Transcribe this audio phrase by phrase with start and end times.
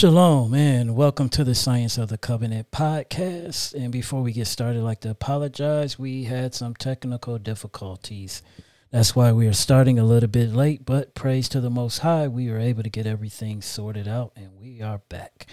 [0.00, 3.74] Shalom and welcome to the Science of the Covenant podcast.
[3.74, 5.98] And before we get started, I'd like to apologize.
[5.98, 8.42] We had some technical difficulties.
[8.90, 12.28] That's why we are starting a little bit late, but praise to the Most High,
[12.28, 15.44] we were able to get everything sorted out and we are back.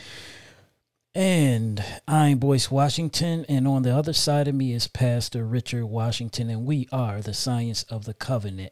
[1.13, 6.49] And I'm Boyce Washington, and on the other side of me is Pastor Richard Washington,
[6.49, 8.71] and we are the Science of the Covenant.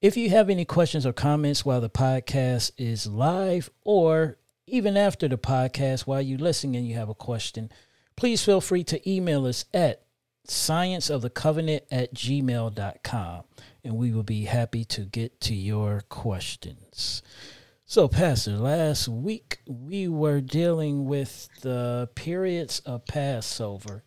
[0.00, 5.28] If you have any questions or comments while the podcast is live or even after
[5.28, 7.70] the podcast, while you listen and you have a question,
[8.16, 10.02] please feel free to email us at
[10.46, 13.44] scienceofthecovenant at gmail.com
[13.82, 17.22] and we will be happy to get to your questions.
[17.86, 24.04] So, Pastor, last week we were dealing with the periods of Passover.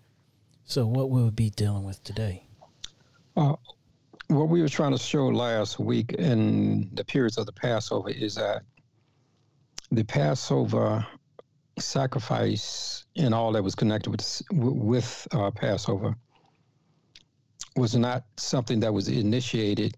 [0.65, 2.47] So, what will we be dealing with today?
[3.35, 3.53] Uh,
[4.27, 8.35] what we were trying to show last week in the periods of the Passover is
[8.35, 8.63] that
[9.91, 11.05] the Passover
[11.79, 16.15] sacrifice and all that was connected with with uh, Passover
[17.75, 19.95] was not something that was initiated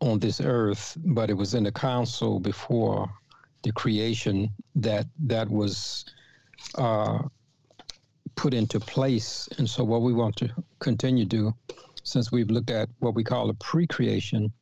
[0.00, 3.08] on this earth, but it was in the council before
[3.62, 6.04] the creation that that was
[6.76, 7.18] uh,
[8.36, 9.48] put into place.
[9.58, 11.54] And so, what we want to continue to do,
[12.02, 14.52] since we've looked at what we call a pre-creation,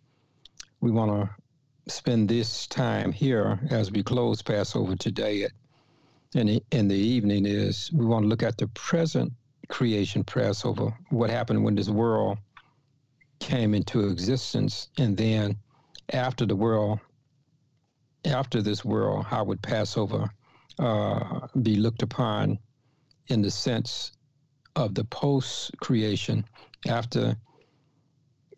[0.81, 1.31] we want to
[1.89, 5.53] spend this time here as we close Passover today at,
[6.35, 9.33] in, the, in the evening is we want to look at the present
[9.69, 12.39] creation Passover, what happened when this world
[13.39, 15.57] came into existence, and then
[16.13, 16.99] after the world,
[18.25, 20.29] after this world, how would Passover
[20.81, 22.59] uh, be looked upon
[23.29, 24.13] in the sense
[24.75, 26.45] of the post creation
[26.89, 27.37] after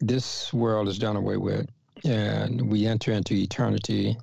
[0.00, 1.68] this world is done away with
[2.04, 4.16] and we enter into eternity,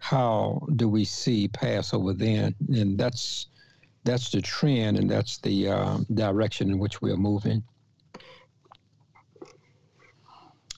[0.00, 2.54] how do we see Passover then?
[2.68, 3.46] And that's
[4.04, 7.62] that's the trend, and that's the uh, direction in which we are moving.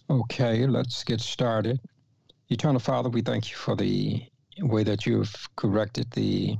[0.08, 1.80] Okay, let's get started.
[2.48, 4.24] Eternal Father, we thank you for the
[4.60, 6.56] way that you've corrected the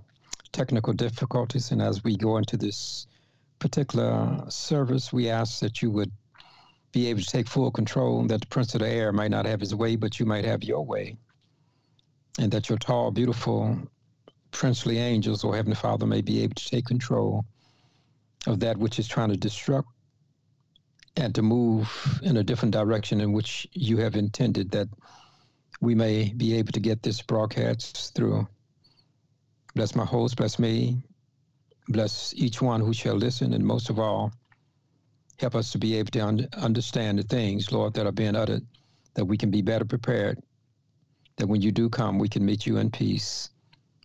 [0.50, 3.06] technical difficulties, and as we go into this
[3.60, 6.10] particular service, we ask that you would
[6.92, 9.60] be able to take full control, that the prince of the air might not have
[9.60, 11.16] his way, but you might have your way.
[12.38, 13.78] And that your tall, beautiful,
[14.50, 17.44] princely angels, or Heavenly Father, may be able to take control
[18.46, 19.84] of that which is trying to destruct
[21.16, 24.88] and to move in a different direction in which you have intended that
[25.80, 28.46] we may be able to get this broadcast through.
[29.74, 31.02] Bless my host, bless me,
[31.88, 34.32] bless each one who shall listen, and most of all,
[35.38, 38.64] Help us to be able to un- understand the things, Lord, that are being uttered,
[39.14, 40.42] that we can be better prepared,
[41.36, 43.50] that when you do come, we can meet you in peace.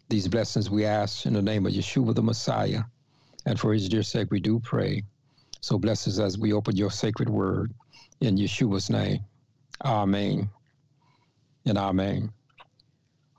[0.09, 2.83] These blessings we ask in the name of Yeshua the Messiah,
[3.45, 5.03] and for his dear sake we do pray.
[5.61, 7.73] So bless us as we open your sacred word
[8.19, 9.19] in Yeshua's name.
[9.85, 10.49] Amen
[11.65, 12.31] and amen.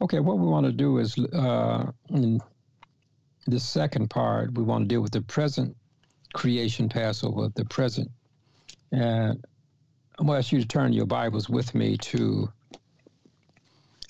[0.01, 2.41] Okay, what we want to do is uh, in
[3.47, 5.77] the second part, we want to deal with the present
[6.33, 8.11] creation Passover, the present.
[8.91, 9.45] And
[10.19, 12.53] I'm going to ask you to turn your Bibles with me to,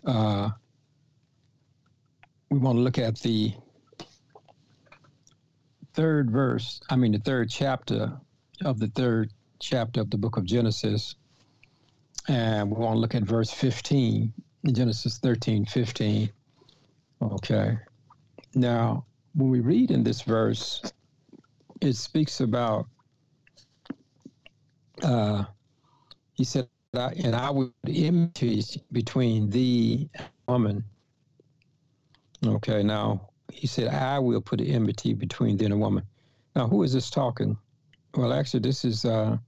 [0.07, 0.51] uh,
[2.51, 3.55] we want to look at the
[5.95, 8.13] third verse, I mean, the third chapter
[8.65, 11.15] of the third chapter of the book of Genesis.
[12.29, 14.33] And we want to look at verse 15,
[14.73, 16.31] Genesis 13, 15.
[17.23, 17.79] Okay.
[18.55, 20.83] Now, when we read in this verse,
[21.83, 22.87] it speaks about
[25.03, 25.45] uh,
[26.35, 28.63] he said and i would enmity
[28.93, 30.85] between thee and woman.
[32.45, 36.05] Okay now he said i will put an enmity between thee and a woman.
[36.55, 37.57] Now who is this talking?
[38.15, 39.39] Well actually this is uh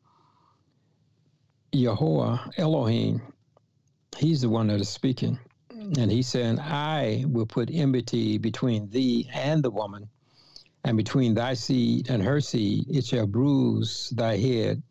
[1.72, 3.20] Yahweh Elohim.
[4.16, 5.38] He's the one that is speaking.
[5.70, 10.08] And he's saying i will put enmity between thee and the woman
[10.84, 14.82] and between thy seed and her seed it shall bruise thy head,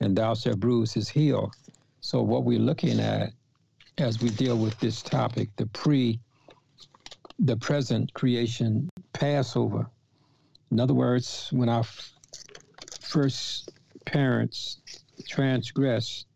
[0.00, 1.54] and thou shalt bruise his heel.
[2.00, 3.32] So, what we're looking at
[3.98, 6.18] as we deal with this topic, the pre,
[7.38, 9.86] the present creation Passover.
[10.70, 12.12] In other words, when our f-
[13.00, 13.70] first
[14.06, 14.80] parents
[15.28, 16.26] transgressed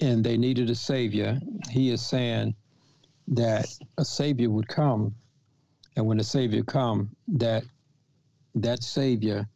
[0.00, 1.38] and they needed a savior,
[1.70, 2.54] he is saying
[3.28, 3.66] that
[3.98, 5.14] a savior would come
[5.96, 7.64] and when the Savior come, that
[8.54, 9.46] that Savior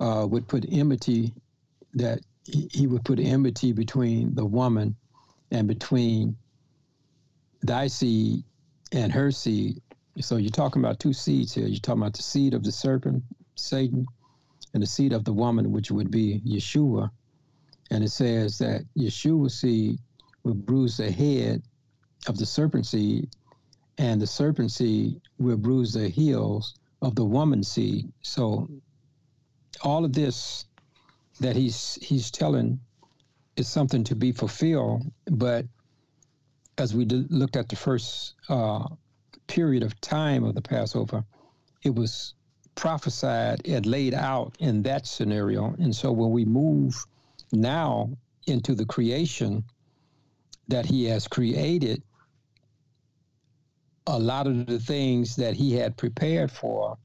[0.00, 1.32] uh, would put enmity,
[1.94, 4.96] that he would put enmity between the woman
[5.50, 6.36] and between
[7.62, 8.44] thy seed
[8.92, 9.80] and her seed.
[10.20, 11.66] So you're talking about two seeds here.
[11.66, 13.22] You're talking about the seed of the serpent,
[13.54, 14.06] Satan,
[14.74, 17.10] and the seed of the woman, which would be Yeshua.
[17.90, 19.98] And it says that Yeshua's seed
[20.42, 21.62] will bruise the head
[22.26, 23.28] of the serpent seed,
[23.98, 28.10] and the serpent seed will bruise the heels of the woman seed.
[28.22, 28.68] So
[29.82, 30.66] all of this
[31.40, 32.80] that he's he's telling
[33.56, 35.10] is something to be fulfilled.
[35.26, 35.66] But
[36.78, 38.86] as we looked at the first uh,
[39.46, 41.24] period of time of the Passover,
[41.82, 42.34] it was
[42.74, 45.74] prophesied and laid out in that scenario.
[45.78, 47.04] And so when we move
[47.52, 48.10] now
[48.46, 49.64] into the creation
[50.68, 52.02] that he has created,
[54.06, 56.98] a lot of the things that he had prepared for,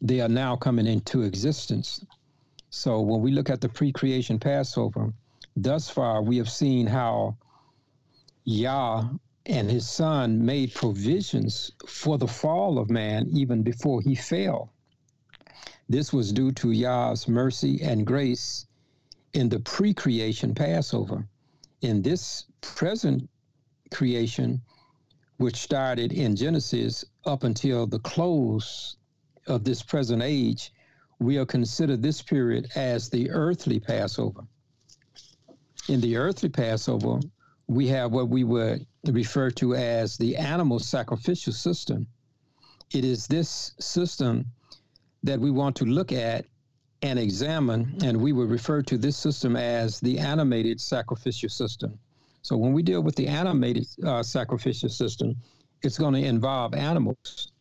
[0.00, 2.04] they are now coming into existence.
[2.70, 5.12] So when we look at the pre creation Passover,
[5.56, 7.36] thus far we have seen how
[8.44, 9.08] Yah
[9.46, 14.70] and his son made provisions for the fall of man even before he fell.
[15.88, 18.66] This was due to Yah's mercy and grace
[19.32, 21.26] in the pre creation Passover.
[21.82, 23.28] In this present
[23.90, 24.62] creation,
[25.40, 28.98] which started in Genesis up until the close
[29.46, 30.70] of this present age,
[31.18, 34.42] we'll consider this period as the earthly Passover.
[35.88, 37.20] In the earthly Passover,
[37.68, 42.06] we have what we would refer to as the animal sacrificial system.
[42.92, 44.44] It is this system
[45.22, 46.44] that we want to look at
[47.00, 51.98] and examine, and we would refer to this system as the animated sacrificial system.
[52.42, 55.36] So when we deal with the animated uh, sacrificial system,
[55.82, 57.52] it's going to involve animals.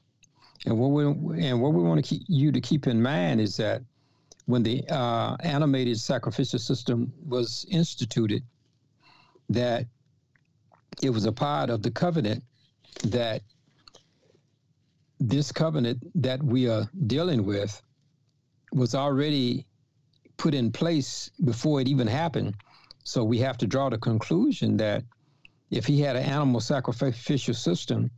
[0.65, 1.03] And what we
[1.43, 3.81] and what we want to keep you to keep in mind is that
[4.45, 8.43] when the uh, animated sacrificial system was instituted,
[9.49, 9.85] that
[11.01, 12.43] it was a part of the covenant
[13.03, 13.41] that
[15.19, 17.81] this covenant that we are dealing with
[18.71, 19.65] was already
[20.37, 22.55] put in place before it even happened.
[23.03, 25.03] So we have to draw the conclusion that
[25.71, 28.11] if he had an animal sacrificial system,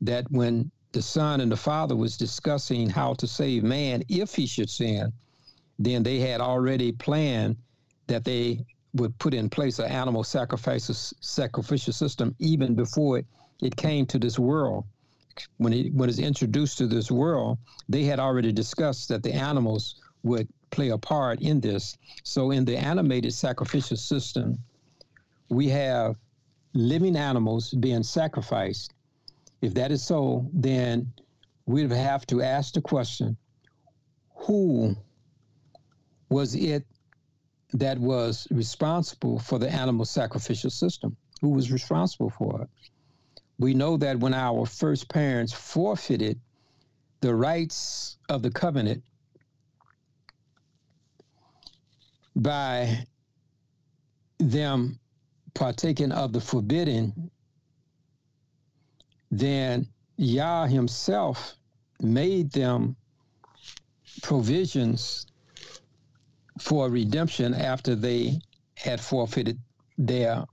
[0.00, 4.46] that when the son and the father was discussing how to save man if he
[4.46, 5.12] should sin,
[5.78, 7.56] then they had already planned
[8.06, 8.64] that they
[8.94, 13.26] would put in place an animal sacrificial sacrificial system even before it,
[13.60, 14.84] it came to this world.
[15.58, 17.58] When it when it's introduced to this world,
[17.88, 21.96] they had already discussed that the animals would play a part in this.
[22.22, 24.58] So in the animated sacrificial system,
[25.48, 26.16] we have
[26.74, 28.92] living animals being sacrificed.
[29.62, 31.12] If that is so, then
[31.66, 33.36] we'd have to ask the question
[34.34, 34.96] who
[36.28, 36.84] was it
[37.72, 41.16] that was responsible for the animal sacrificial system?
[41.40, 42.68] Who was responsible for it?
[43.58, 46.40] We know that when our first parents forfeited
[47.20, 49.02] the rights of the covenant
[52.38, 53.04] by
[54.38, 54.98] them
[55.54, 57.30] partaking of the forbidden,
[59.30, 61.56] then Yah himself
[62.00, 62.96] made them
[64.22, 65.26] provisions
[66.60, 68.40] for redemption after they
[68.76, 69.58] had forfeited
[69.96, 70.44] their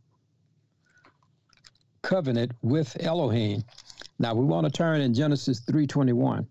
[2.02, 3.64] covenant with Elohim.
[4.18, 6.48] Now we want to turn in Genesis 3:21.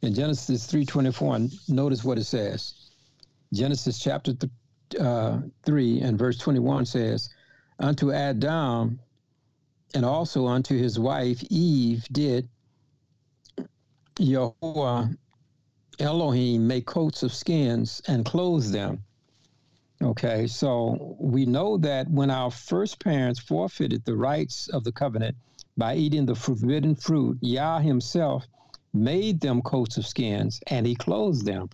[0.00, 2.77] In Genesis 3:21, notice what it says.
[3.52, 4.52] Genesis chapter th-
[5.00, 7.28] uh, 3 and verse 21 says,
[7.78, 8.98] Unto Adam
[9.94, 12.48] and also unto his wife Eve did
[14.18, 15.08] Yahweh
[16.00, 19.02] Elohim make coats of skins and clothe them.
[20.00, 25.36] Okay, so we know that when our first parents forfeited the rights of the covenant
[25.76, 28.46] by eating the forbidden fruit, Yah himself
[28.92, 31.68] made them coats of skins and he clothed them.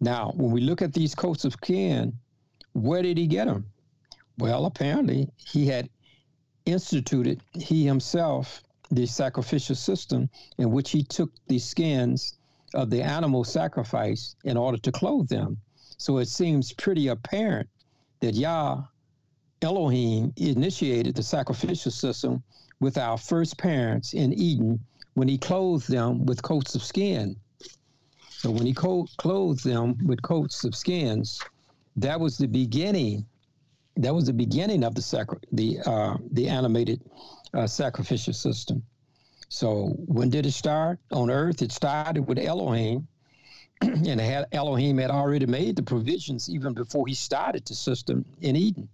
[0.00, 2.18] Now, when we look at these coats of skin,
[2.72, 3.66] where did he get them?
[4.38, 5.88] Well, apparently he had
[6.66, 12.36] instituted, he himself, the sacrificial system in which he took the skins
[12.74, 15.56] of the animal sacrifice in order to clothe them.
[15.96, 17.68] So it seems pretty apparent
[18.20, 18.84] that Yah
[19.62, 22.42] Elohim initiated the sacrificial system
[22.80, 24.78] with our first parents in Eden
[25.14, 27.36] when he clothed them with coats of skin.
[28.46, 31.42] So when he co- clothed them with coats of skins,
[31.96, 33.26] that was the beginning.
[33.96, 37.00] That was the beginning of the sacri- the uh, the animated
[37.52, 38.84] uh, sacrificial system.
[39.48, 41.60] So when did it start on earth?
[41.60, 43.08] It started with Elohim,
[43.80, 48.54] and had, Elohim had already made the provisions even before he started the system in
[48.54, 48.88] Eden.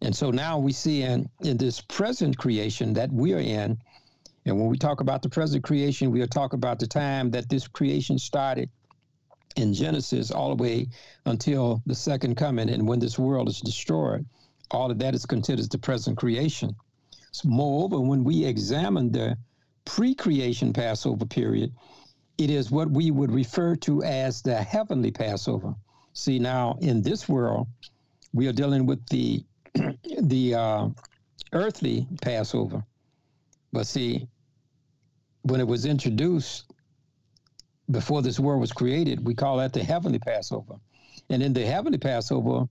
[0.00, 3.78] And so now we see in, in this present creation that we are in,
[4.44, 7.48] and when we talk about the present creation, we are talking about the time that
[7.48, 8.68] this creation started
[9.56, 10.88] in Genesis all the way
[11.26, 12.68] until the second coming.
[12.70, 14.26] And when this world is destroyed,
[14.70, 16.74] all of that is considered the present creation.
[17.30, 19.36] So moreover, when we examine the
[19.84, 21.72] pre creation Passover period,
[22.38, 25.74] it is what we would refer to as the heavenly Passover.
[26.14, 27.68] See, now in this world,
[28.32, 29.44] we are dealing with the
[30.20, 30.88] the uh,
[31.52, 32.84] earthly Passover.
[33.72, 34.28] But see,
[35.42, 36.70] when it was introduced
[37.90, 40.74] before this world was created, we call that the heavenly Passover.
[41.30, 42.68] And in the heavenly Passover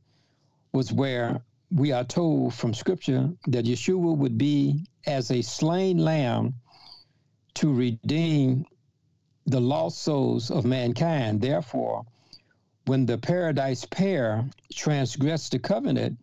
[0.73, 1.41] was where
[1.71, 6.53] we are told from Scripture that Yeshua would be as a slain lamb
[7.55, 8.65] to redeem
[9.45, 11.41] the lost souls of mankind.
[11.41, 12.05] Therefore,
[12.85, 16.17] when the paradise pair transgressed the covenant,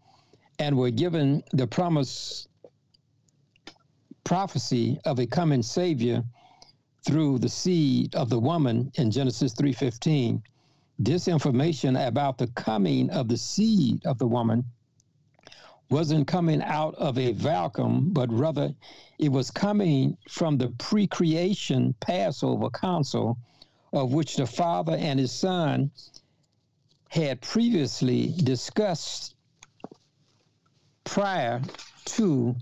[0.59, 2.48] and were given the promise
[4.29, 6.23] prophecy of a coming savior
[7.07, 10.43] through the seed of the woman in Genesis 3:15
[10.99, 14.63] this information about the coming of the seed of the woman
[15.89, 18.71] wasn't coming out of a vacuum but rather
[19.19, 23.39] it was coming from the pre-creation Passover council
[23.95, 25.91] of which the father and his son
[27.09, 29.37] had previously discussed
[31.05, 31.63] prior
[32.05, 32.55] to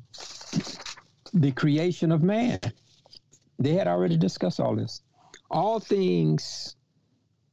[1.41, 2.61] the creation of man.
[3.59, 5.03] They had already discussed all this.
[5.51, 6.77] All things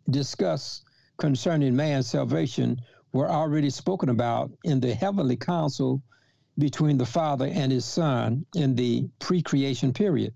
[0.09, 0.83] discussed
[1.17, 6.01] concerning man's salvation were already spoken about in the heavenly council
[6.57, 10.33] between the Father and his Son in the pre creation period.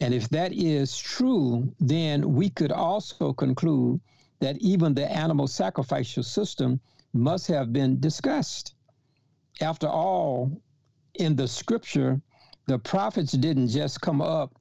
[0.00, 4.00] And if that is true, then we could also conclude
[4.40, 6.80] that even the animal sacrificial system
[7.14, 8.74] must have been discussed
[9.60, 10.60] after all,
[11.14, 12.20] in the scripture,
[12.66, 14.54] the prophets didn't just come up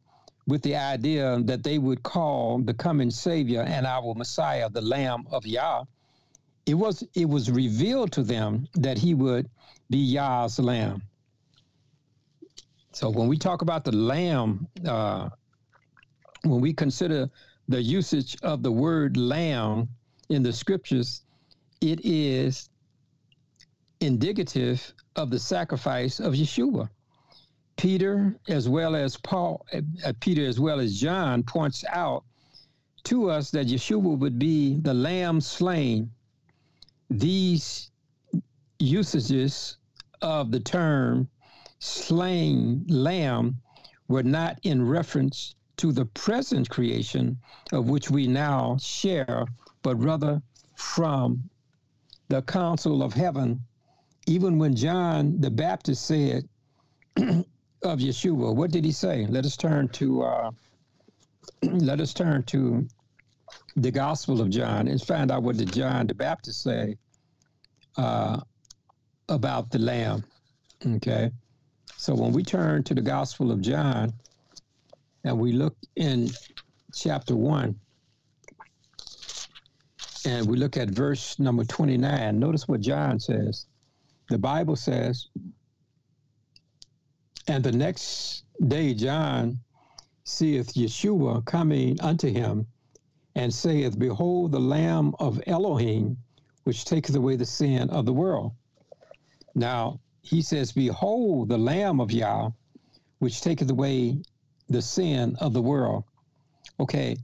[0.48, 5.26] with the idea that they would call the coming Savior and our Messiah the Lamb
[5.32, 5.84] of Yah.
[6.66, 9.50] It was it was revealed to them that he would
[9.90, 11.02] be Yah's Lamb.
[12.92, 15.30] So when we talk about the Lamb, uh,
[16.44, 17.30] when we consider
[17.68, 19.90] the usage of the word Lamb
[20.30, 21.24] in the scriptures,
[21.82, 22.70] it is
[24.00, 26.90] indicative of the sacrifice of Yeshua.
[27.78, 32.24] Peter, as well as Paul, uh, Peter as well as John, points out
[33.04, 36.12] to us that Yeshua would be the lamb slain.
[37.10, 37.92] These
[38.80, 39.78] usages
[40.22, 41.30] of the term
[41.80, 43.58] slain lamb
[44.08, 47.38] were not in reference to the present creation
[47.72, 49.46] of which we now share,
[49.84, 50.42] but rather
[50.76, 51.50] from
[52.30, 53.62] the council of heaven
[54.28, 56.48] even when John the Baptist said
[57.84, 59.26] of Yeshua, what did he say?
[59.28, 60.52] Let us turn to uh,
[61.64, 62.88] let us turn to
[63.76, 66.98] the Gospel of John and find out what did John the Baptist say
[67.98, 68.40] uh,
[69.30, 70.24] about the Lamb.
[70.86, 71.32] Okay,
[71.98, 74.14] so when we turn to the Gospel of John
[75.24, 76.30] and we look in
[76.94, 77.80] chapter one
[80.26, 83.68] and we look at verse number 29, notice what John says
[84.30, 85.28] the Bible says,
[87.48, 89.60] and the next day John
[90.24, 92.68] seeth Yeshua coming unto him,
[93.36, 96.18] and saith, Behold, the Lamb of Elohim,
[96.64, 98.54] which taketh away the sin of the world.
[99.54, 102.52] Now, he says, Behold, the Lamb of Yah,
[103.20, 104.22] which taketh away
[104.70, 106.06] the sin of the world.
[106.80, 107.18] Okay,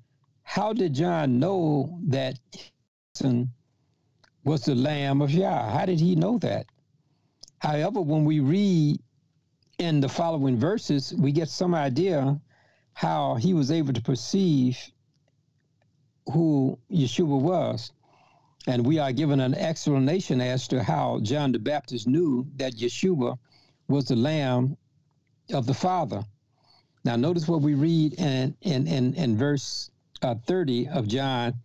[0.44, 2.38] how did John know that
[4.44, 5.72] was the Lamb of Yah?
[5.72, 6.68] How did he know that?
[7.60, 9.00] However, when we read
[9.78, 12.40] in the following verses, we get some idea
[12.94, 14.78] how he was able to perceive
[16.32, 17.92] who Yeshua was.
[18.68, 23.38] And we are given an explanation as to how John the Baptist knew that Yeshua
[23.88, 24.78] was the Lamb
[25.52, 26.24] of the Father.
[27.04, 29.90] Now, notice what we read in, in, in, in verse
[30.22, 31.56] uh, 30 of John,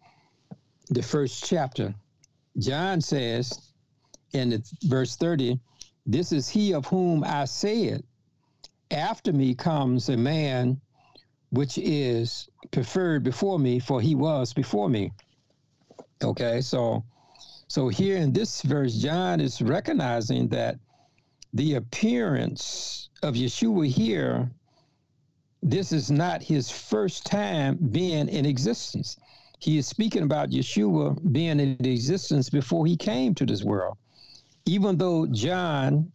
[0.88, 1.94] the first chapter.
[2.58, 3.60] John says
[4.32, 5.60] in verse 30,
[6.06, 8.04] this is he of whom I said,
[8.90, 10.80] After me comes a man
[11.50, 15.12] which is preferred before me, for he was before me.
[16.22, 17.02] Okay, so
[17.68, 20.78] so here in this verse, John is recognizing that
[21.52, 24.50] the appearance of Yeshua here,
[25.62, 29.16] this is not his first time being in existence.
[29.58, 33.96] He is speaking about Yeshua being in existence before he came to this world
[34.66, 36.12] even though John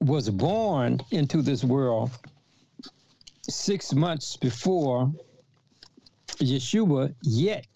[0.00, 2.10] was born into this world
[3.42, 5.12] six months before
[6.38, 7.66] Yeshua, yet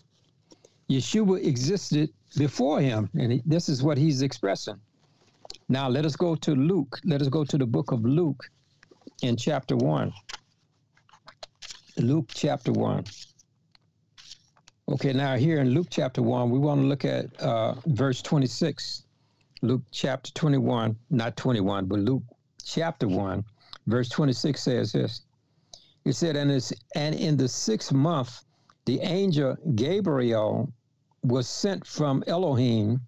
[0.89, 3.11] Yeshua existed before him.
[3.15, 4.81] And this is what he's expressing.
[5.69, 7.01] Now, let us go to Luke.
[7.05, 8.49] Let us go to the book of Luke
[9.23, 10.13] in chapter 1.
[11.99, 13.05] Luke chapter 1.
[14.87, 19.04] Okay, now here in Luke chapter 1, we want to look at uh, verse 26.
[19.65, 22.23] Luke chapter 21, not 21, but Luke
[22.63, 23.43] chapter 1,
[23.87, 25.23] verse 26 says this.
[26.05, 26.51] It said, and,
[26.95, 28.45] and in the sixth month,
[28.85, 30.71] the angel Gabriel
[31.23, 33.01] was sent from Elohim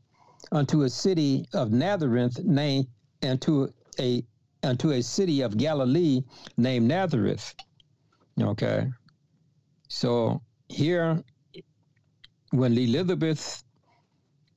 [0.50, 2.86] unto a city of Nazareth named
[3.22, 3.68] unto
[4.00, 4.24] a
[4.62, 6.22] unto a city of Galilee
[6.56, 7.54] named Nazareth.
[8.40, 8.90] Okay.
[9.88, 11.22] So here
[12.50, 13.62] when Elizabeth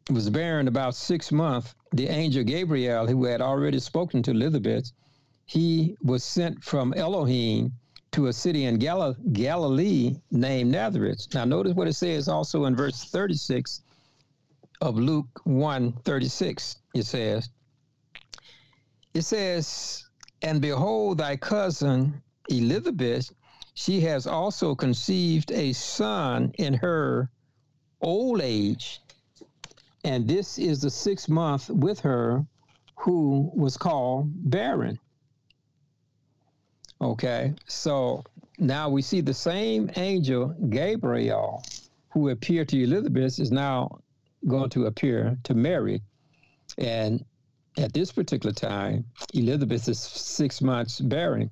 [0.09, 4.91] was barren about six months, the angel Gabriel, who had already spoken to Elizabeth,
[5.45, 7.71] he was sent from Elohim
[8.11, 11.27] to a city in Gal- Galilee named Nazareth.
[11.33, 13.81] Now, notice what it says also in verse 36
[14.81, 16.77] of Luke 1 36.
[16.93, 17.49] It says,
[19.13, 20.03] It says,
[20.41, 23.31] And behold, thy cousin Elizabeth,
[23.73, 27.29] she has also conceived a son in her
[28.01, 29.01] old age.
[30.03, 32.45] And this is the sixth month with her
[32.95, 34.99] who was called barren.
[37.01, 38.23] Okay, so
[38.57, 41.63] now we see the same angel, Gabriel,
[42.09, 43.99] who appeared to Elizabeth, is now
[44.47, 46.01] going to appear to Mary.
[46.77, 47.23] And
[47.77, 51.49] at this particular time, Elizabeth is six months barren.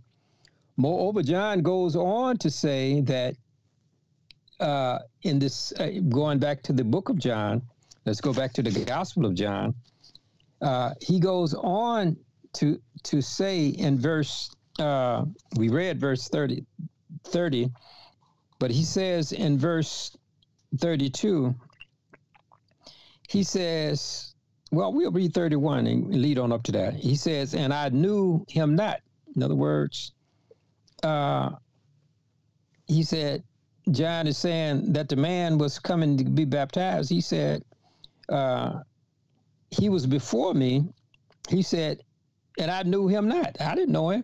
[0.75, 3.35] Moreover, John goes on to say that
[4.59, 7.61] uh, in this, uh, going back to the book of John,
[8.07, 9.75] let's go back to the Gospel of John.
[10.61, 12.17] Uh, he goes on
[12.53, 16.65] to to say in verse uh, we read verse 30,
[17.25, 17.69] 30,
[18.59, 20.15] but he says in verse
[20.77, 21.55] 32,
[23.27, 24.33] he says,
[24.71, 26.93] well, we'll read 31 and lead on up to that.
[26.93, 29.01] He says, and I knew him not.
[29.35, 30.13] In other words,
[31.03, 31.51] uh,
[32.85, 33.43] he said,
[33.91, 37.09] John is saying that the man was coming to be baptized.
[37.09, 37.63] He said,
[38.29, 38.79] uh,
[39.71, 40.85] he was before me.
[41.49, 42.01] He said,
[42.59, 43.59] and I knew him not.
[43.61, 44.23] I didn't know him.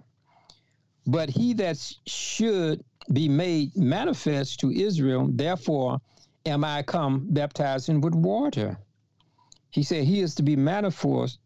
[1.05, 5.99] But he that should be made manifest to Israel, therefore
[6.45, 8.77] am I come baptizing with water.
[9.71, 11.39] He said he is to be manifest,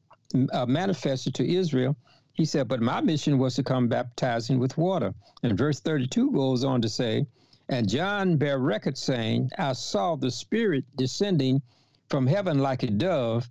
[0.51, 1.95] uh, manifested to Israel.
[2.33, 5.13] He said, but my mission was to come baptizing with water.
[5.41, 7.25] And verse 32 goes on to say,
[7.69, 11.61] and John bare record saying, I saw the Spirit descending
[12.09, 13.49] from heaven like a dove,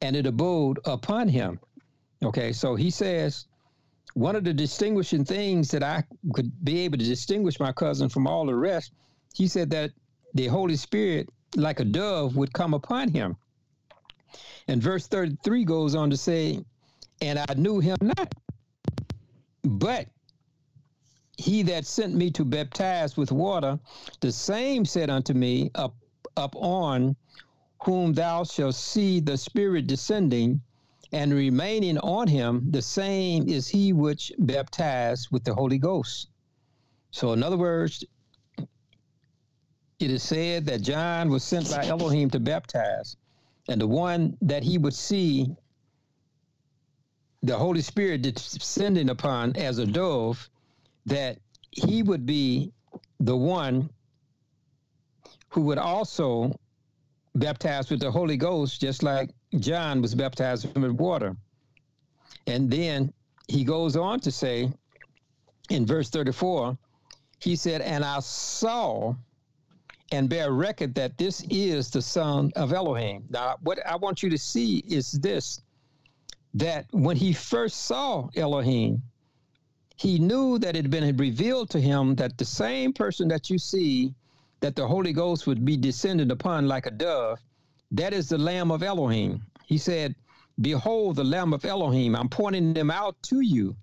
[0.00, 1.58] and it abode upon him.
[2.22, 3.46] Okay, so he says,
[4.14, 8.26] one of the distinguishing things that I could be able to distinguish my cousin from
[8.26, 8.92] all the rest,
[9.34, 9.90] he said that
[10.34, 13.36] the Holy Spirit, like a dove, would come upon him.
[14.68, 16.64] And verse 33 goes on to say,
[17.20, 18.34] And I knew him not,
[19.62, 20.06] but
[21.36, 23.78] he that sent me to baptize with water,
[24.20, 25.94] the same said unto me, Up,
[26.36, 27.16] up on
[27.84, 30.60] whom thou shalt see the Spirit descending
[31.12, 36.28] and remaining on him, the same is he which baptized with the Holy Ghost.
[37.10, 38.02] So, in other words,
[40.00, 43.16] it is said that John was sent by Elohim to baptize,
[43.68, 45.54] and the one that he would see
[47.42, 50.48] the Holy Spirit descending upon as a dove,
[51.06, 51.38] that
[51.70, 52.72] he would be
[53.20, 53.90] the one
[55.50, 56.58] who would also
[57.34, 61.36] baptize with the Holy Ghost, just like John was baptized with water.
[62.46, 63.12] And then
[63.48, 64.70] he goes on to say
[65.70, 66.76] in verse 34,
[67.40, 69.14] he said, And I saw
[70.12, 73.24] and bear record that this is the Son of Elohim.
[73.30, 75.60] Now, what I want you to see is this
[76.54, 79.02] that when he first saw Elohim,
[79.96, 83.58] he knew that it had been revealed to him that the same person that you
[83.58, 84.14] see,
[84.64, 87.38] that the Holy Ghost would be descended upon like a dove,
[87.90, 89.42] that is the Lamb of Elohim.
[89.66, 90.14] He said,
[90.58, 92.16] Behold the Lamb of Elohim.
[92.16, 93.76] I'm pointing them out to you.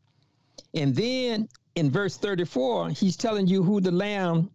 [0.74, 4.50] And then in verse 34, he's telling you who the Lamb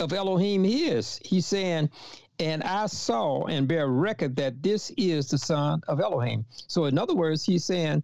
[0.00, 1.20] of Elohim is.
[1.22, 1.90] He's saying,
[2.38, 6.46] And I saw and bear record that this is the Son of Elohim.
[6.68, 8.02] So, in other words, he's saying,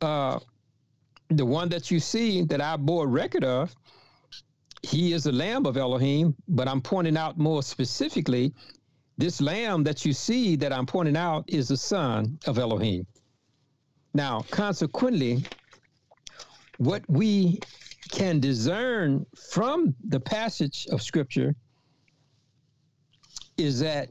[0.00, 0.38] uh,
[1.28, 3.76] The one that you see that I bore record of,
[4.82, 8.52] he is the Lamb of Elohim, but I'm pointing out more specifically
[9.18, 13.06] this lamb that you see that I'm pointing out is the son of Elohim.
[14.12, 15.44] Now, consequently,
[16.78, 17.58] what we
[18.10, 21.54] can discern from the passage of Scripture
[23.56, 24.10] is that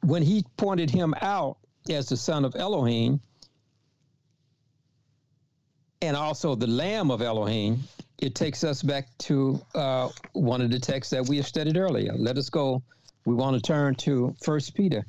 [0.00, 1.58] when he pointed him out
[1.90, 3.20] as the son of Elohim
[6.00, 7.80] and also the Lamb of Elohim,
[8.22, 12.12] it takes us back to uh, one of the texts that we have studied earlier.
[12.14, 12.80] Let us go.
[13.26, 15.04] We want to turn to First Peter.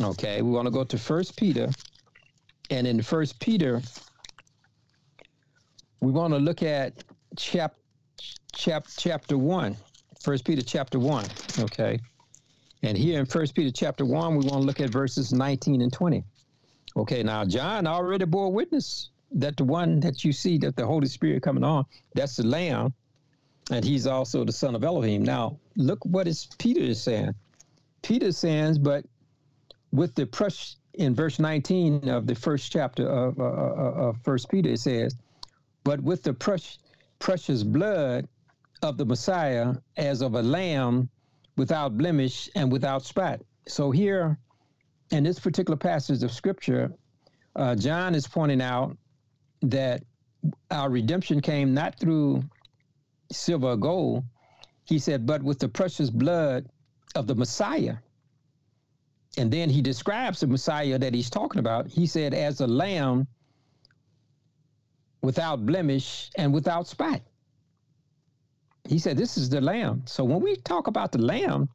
[0.00, 1.68] Okay, we want to go to First Peter,
[2.70, 3.82] and in First Peter,
[6.00, 7.02] we want to look at
[7.36, 7.74] chap,
[8.54, 9.76] chap, chapter one.
[10.20, 11.26] First Peter chapter one.
[11.58, 11.98] Okay,
[12.84, 15.92] and here in First Peter chapter one, we want to look at verses 19 and
[15.92, 16.22] 20.
[16.96, 21.06] Okay, now John already bore witness that the one that you see that the Holy
[21.06, 22.92] Spirit coming on, that's the Lamb,
[23.70, 25.22] and he's also the Son of Elohim.
[25.22, 27.34] Now, look what is Peter is saying.
[28.02, 29.04] Peter says, but
[29.92, 34.50] with the precious in verse 19 of the first chapter of, uh, uh, of First
[34.50, 35.14] Peter, it says,
[35.84, 36.78] "But with the precious,
[37.20, 38.26] precious blood
[38.82, 41.08] of the Messiah, as of a lamb,
[41.56, 44.38] without blemish and without spot." So here,
[45.10, 46.92] in this particular passage of Scripture,
[47.54, 48.96] uh, John is pointing out
[49.62, 50.02] that
[50.70, 52.42] our redemption came not through
[53.30, 54.24] silver or gold.
[54.84, 56.66] He said, but with the precious blood
[57.14, 57.96] of the Messiah
[59.38, 61.86] and then he describes the Messiah that he's talking about.
[61.86, 63.28] He said, as a lamb
[65.22, 67.22] without blemish and without spot.
[68.88, 70.02] He said, This is the lamb.
[70.06, 71.68] So when we talk about the lamb,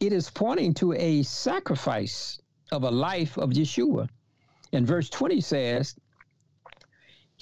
[0.00, 2.38] it is pointing to a sacrifice
[2.70, 4.08] of a life of Yeshua.
[4.72, 5.94] And verse 20 says,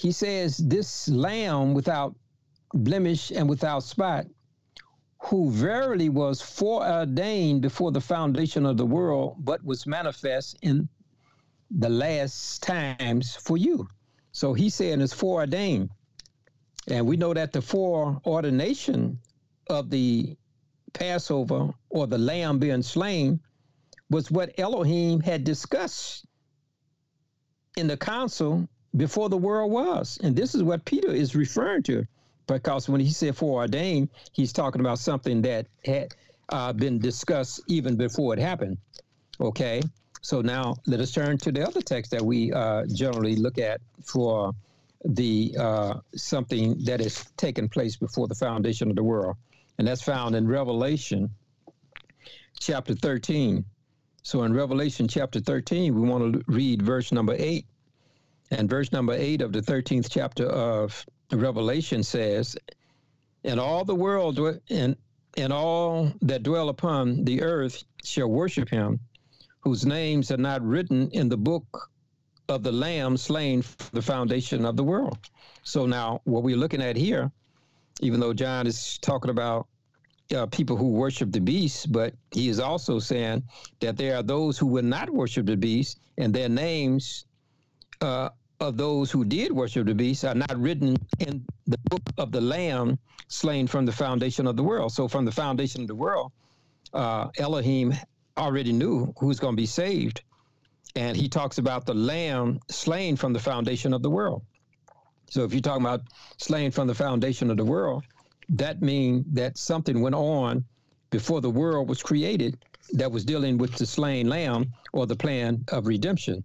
[0.03, 2.13] He says, This lamb without
[2.73, 4.25] blemish and without spot
[5.17, 10.89] who verily was foreordained before the foundation of the world, but was manifest in
[11.71, 13.87] the last times for you.
[14.33, 15.89] So he's saying it's foreordained.
[16.89, 19.19] And we know that the foreordination
[19.69, 20.35] of the
[20.91, 23.39] Passover or the lamb being slain
[24.09, 26.25] was what Elohim had discussed
[27.77, 30.19] in the council before the world was.
[30.23, 32.05] And this is what Peter is referring to
[32.47, 36.13] because when he said foreordained, he's talking about something that had
[36.49, 38.77] uh, been discussed even before it happened.
[39.39, 39.81] Okay,
[40.21, 43.81] so now let us turn to the other text that we uh, generally look at
[44.03, 44.53] for
[45.05, 49.35] the uh, something that has taken place before the foundation of the world,
[49.77, 51.29] and that's found in Revelation
[52.59, 53.65] chapter 13.
[54.21, 57.65] So in Revelation chapter 13, we want to read verse number 8.
[58.51, 62.55] And verse number 8 of the 13th chapter of Revelation says,
[63.43, 64.95] and all the world and
[65.35, 68.99] and all that dwell upon the earth shall worship him,
[69.61, 71.89] whose names are not written in the book
[72.49, 75.17] of the Lamb slain for the foundation of the world.
[75.63, 77.31] So now, what we're looking at here,
[78.01, 79.67] even though John is talking about
[80.35, 83.43] uh, people who worship the beast, but he is also saying
[83.79, 87.25] that there are those who will not worship the beast, and their names
[88.03, 92.31] uh, of those who did worship the beast are not written in the book of
[92.31, 94.91] the Lamb slain from the foundation of the world.
[94.91, 96.31] So, from the foundation of the world,
[96.93, 97.93] uh, Elohim
[98.37, 100.21] already knew who's going to be saved.
[100.95, 104.43] And he talks about the Lamb slain from the foundation of the world.
[105.29, 106.01] So, if you're talking about
[106.37, 108.03] slain from the foundation of the world,
[108.49, 110.63] that means that something went on
[111.09, 112.57] before the world was created
[112.93, 116.43] that was dealing with the slain lamb or the plan of redemption.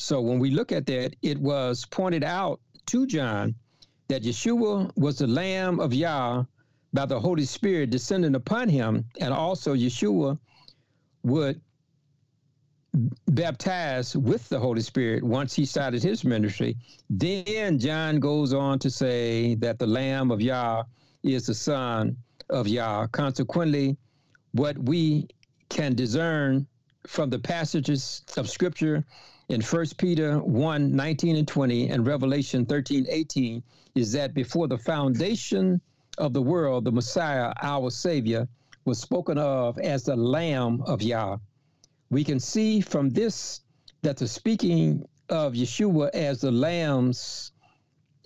[0.00, 3.54] So when we look at that, it was pointed out to John
[4.08, 6.44] that Yeshua was the Lamb of Yah
[6.94, 10.38] by the Holy Spirit descending upon him, and also Yeshua
[11.22, 11.60] would
[13.28, 16.78] baptize with the Holy Spirit once he started his ministry.
[17.10, 20.84] Then John goes on to say that the Lamb of Yah
[21.22, 22.16] is the Son
[22.48, 23.06] of Yah.
[23.08, 23.98] Consequently,
[24.52, 25.28] what we
[25.68, 26.66] can discern
[27.06, 29.04] from the passages of Scripture
[29.50, 33.60] in 1 Peter 1 19 and 20 and Revelation 13 18
[33.96, 35.80] is that before the foundation
[36.18, 38.46] of the world, the Messiah, our Savior,
[38.84, 41.38] was spoken of as the Lamb of Yah.
[42.10, 43.62] We can see from this
[44.02, 47.50] that the speaking of Yeshua as the Lamb's,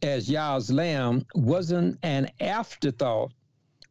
[0.02, 3.32] as Yah's Lamb, wasn't an afterthought,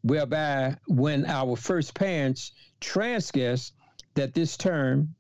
[0.03, 3.73] whereby when our first parents transgressed,
[4.13, 5.15] that this term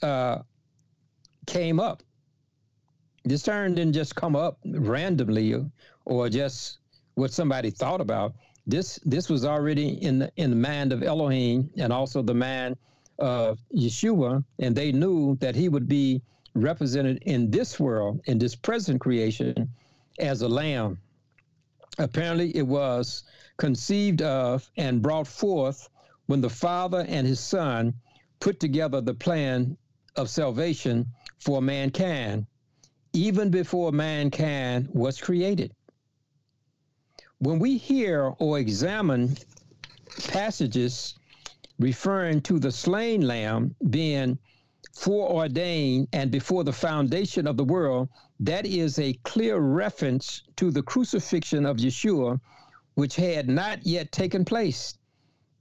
[0.00, 0.38] uh,
[1.46, 2.02] came up.
[3.24, 5.54] This term didn't just come up randomly
[6.04, 6.78] or just
[7.14, 8.34] what somebody thought about.
[8.66, 12.76] This this was already in the in the mind of Elohim and also the mind
[13.18, 16.22] of Yeshua, and they knew that he would be
[16.54, 19.68] represented in this world, in this present creation,
[20.18, 20.98] as a lamb.
[21.98, 23.24] Apparently, it was
[23.56, 25.88] conceived of and brought forth
[26.26, 27.94] when the Father and his Son
[28.40, 29.76] put together the plan
[30.16, 31.06] of salvation
[31.38, 32.46] for mankind,
[33.12, 35.72] even before mankind was created.
[37.38, 39.36] When we hear or examine
[40.28, 41.14] passages
[41.78, 44.38] referring to the slain lamb being
[44.94, 48.08] foreordained and before the foundation of the world,
[48.40, 52.40] that is a clear reference to the crucifixion of Yeshua,
[52.94, 54.94] which had not yet taken place.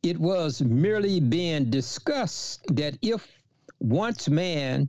[0.03, 3.27] It was merely being discussed that if
[3.79, 4.87] once man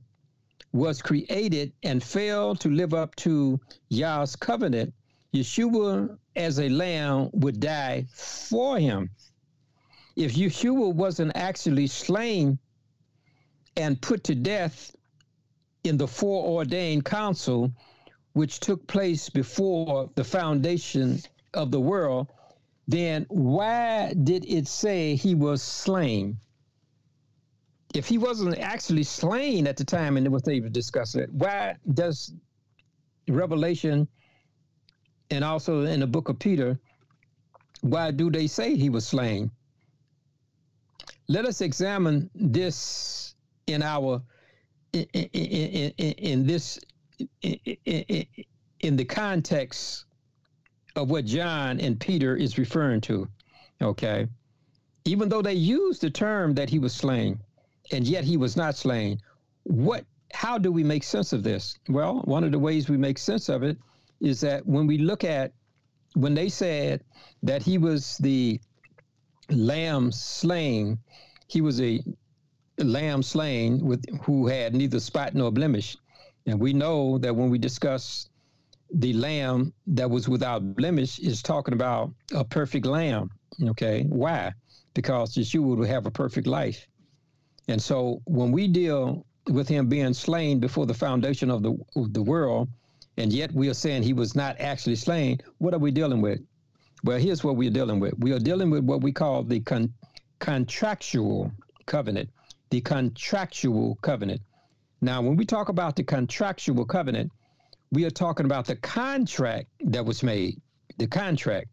[0.77, 3.59] was created and failed to live up to
[3.89, 4.93] Yah's covenant,
[5.35, 9.11] Yeshua as a lamb would die for him.
[10.15, 12.59] If Yeshua wasn't actually slain
[13.77, 14.95] and put to death
[15.85, 17.73] in the foreordained council,
[18.35, 21.21] which took place before the foundation
[21.55, 22.29] of the world,
[22.87, 26.39] then why did it say he was slain?
[27.95, 31.33] If he wasn't actually slain at the time and it was able to discuss it,
[31.33, 32.33] why does
[33.29, 34.09] Revelation
[35.31, 36.79] and also in the book of Peter,
[37.81, 39.51] why do they say he was slain?
[41.29, 43.35] Let us examine this
[43.67, 44.23] in our
[44.93, 46.79] in, in, in, in this
[47.43, 50.05] in the context
[50.95, 53.29] of what John and Peter is referring to.
[53.83, 54.27] Okay.
[55.05, 57.39] Even though they use the term that he was slain,
[57.93, 59.19] and yet he was not slain,
[59.65, 61.79] what how do we make sense of this?
[61.89, 63.79] Well, one of the ways we make sense of it
[64.21, 65.53] is that when we look at
[66.15, 67.05] when they said
[67.43, 68.61] that he was the
[69.51, 70.99] lamb slain,
[71.47, 72.01] he was a
[72.79, 75.97] lamb slain with who had neither spot nor blemish.
[76.47, 78.29] And we know that when we discuss
[78.93, 83.31] the lamb that was without blemish is talking about a perfect lamb.
[83.63, 84.05] Okay.
[84.09, 84.53] Why?
[84.95, 86.87] Because Yeshua would have a perfect life.
[87.69, 92.13] And so when we deal with him being slain before the foundation of the of
[92.13, 92.69] the world,
[93.17, 96.41] and yet we are saying he was not actually slain, what are we dealing with?
[97.05, 98.15] Well, here's what we're dealing with.
[98.19, 99.93] We are dealing with what we call the con-
[100.39, 101.53] contractual
[101.87, 102.29] covenant.
[102.71, 104.41] The contractual covenant.
[105.01, 107.31] Now, when we talk about the contractual covenant,
[107.93, 110.61] we are talking about the contract that was made,
[110.99, 111.69] the contract.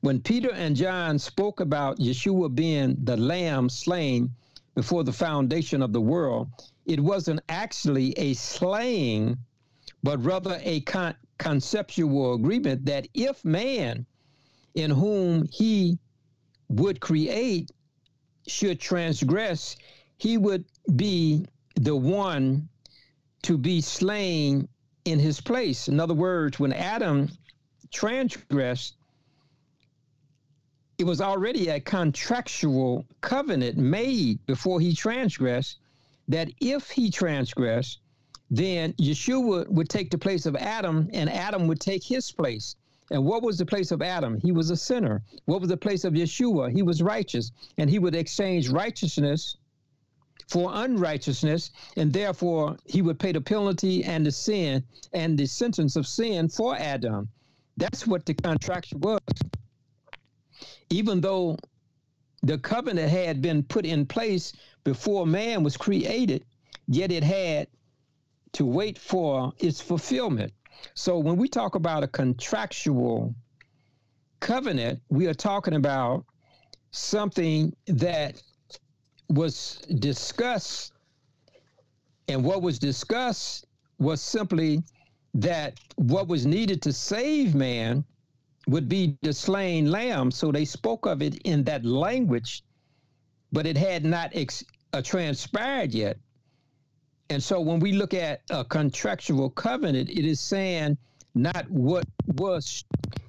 [0.00, 4.30] When Peter and John spoke about Yeshua being the lamb slain
[4.74, 6.48] before the foundation of the world,
[6.86, 9.38] it wasn't actually a slaying
[10.02, 14.04] but rather a con- conceptual agreement that if man
[14.74, 15.98] in whom he
[16.68, 17.70] would create
[18.46, 19.76] should transgress,
[20.18, 22.68] he would be the one
[23.42, 24.68] to be slain
[25.06, 25.88] in his place.
[25.88, 27.30] In other words, when Adam
[27.90, 28.96] transgressed,
[30.98, 35.78] it was already a contractual covenant made before he transgressed
[36.28, 38.00] that if he transgressed,
[38.50, 42.76] then Yeshua would take the place of Adam, and Adam would take his place.
[43.10, 44.40] And what was the place of Adam?
[44.40, 45.22] He was a sinner.
[45.44, 46.72] What was the place of Yeshua?
[46.72, 47.50] He was righteous.
[47.76, 49.56] And he would exchange righteousness
[50.48, 55.96] for unrighteousness, and therefore he would pay the penalty and the sin and the sentence
[55.96, 57.28] of sin for Adam.
[57.76, 59.20] That's what the contract was.
[60.90, 61.56] Even though
[62.42, 64.52] the covenant had been put in place
[64.84, 66.44] before man was created,
[66.86, 67.68] yet it had
[68.52, 70.52] to wait for its fulfillment.
[70.94, 73.34] So when we talk about a contractual
[74.40, 76.24] covenant, we are talking about
[76.90, 78.42] something that
[79.28, 80.92] was discussed.
[82.28, 83.66] And what was discussed
[83.98, 84.82] was simply
[85.34, 88.04] that what was needed to save man
[88.66, 90.30] would be the slain lamb.
[90.30, 92.62] So they spoke of it in that language,
[93.52, 96.18] but it had not ex- uh, transpired yet.
[97.30, 100.96] And so when we look at a contractual covenant, it is saying
[101.34, 102.84] not what was,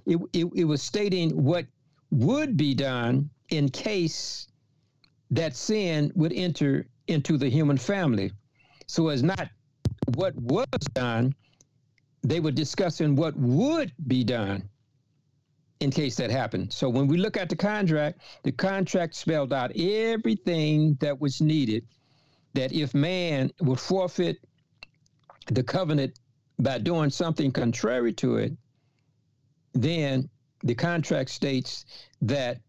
[0.05, 1.65] it, it, it was stating what
[2.11, 4.47] would be done in case
[5.31, 8.31] that sin would enter into the human family.
[8.87, 9.49] So it's not
[10.15, 11.33] what was done,
[12.21, 14.69] they were discussing what would be done
[15.79, 16.71] in case that happened.
[16.71, 21.85] So when we look at the contract, the contract spelled out everything that was needed
[22.53, 24.37] that if man would forfeit
[25.47, 26.17] the covenant
[26.57, 28.53] by doing something contrary to it,
[29.73, 30.29] then
[30.63, 31.85] the contract states
[32.21, 32.59] that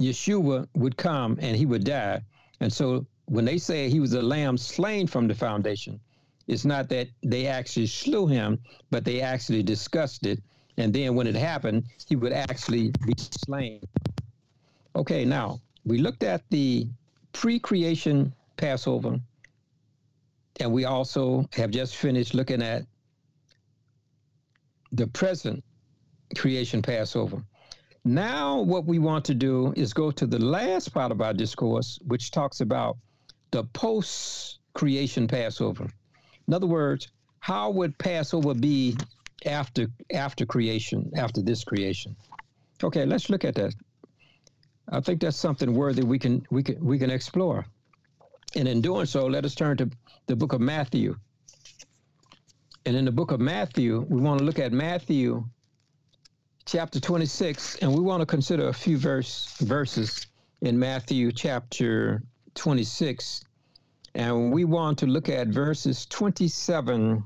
[0.00, 2.22] Yeshua would come and he would die.
[2.60, 6.00] And so when they say he was a lamb slain from the foundation,
[6.46, 8.58] it's not that they actually slew him,
[8.90, 10.42] but they actually discussed it.
[10.76, 13.80] And then when it happened, he would actually be slain.
[14.96, 16.88] Okay, now we looked at the
[17.32, 19.18] pre creation Passover,
[20.60, 22.84] and we also have just finished looking at
[24.92, 25.62] the present
[26.36, 27.42] creation Passover.
[28.04, 31.98] Now, what we want to do is go to the last part of our discourse,
[32.06, 32.96] which talks about
[33.50, 35.88] the post creation Passover.
[36.46, 37.08] In other words,
[37.40, 38.96] how would Passover be
[39.46, 42.16] after after creation, after this creation?
[42.82, 43.74] Okay, let's look at that.
[44.90, 47.66] I think that's something worthy we can we can we can explore.
[48.56, 49.90] And in doing so, let us turn to
[50.26, 51.16] the book of Matthew.
[52.86, 55.44] And in the book of Matthew, we want to look at Matthew
[56.66, 60.26] chapter 26, and we want to consider a few verse verses
[60.60, 62.22] in Matthew chapter
[62.54, 63.44] 26
[64.14, 67.24] and we want to look at verses 27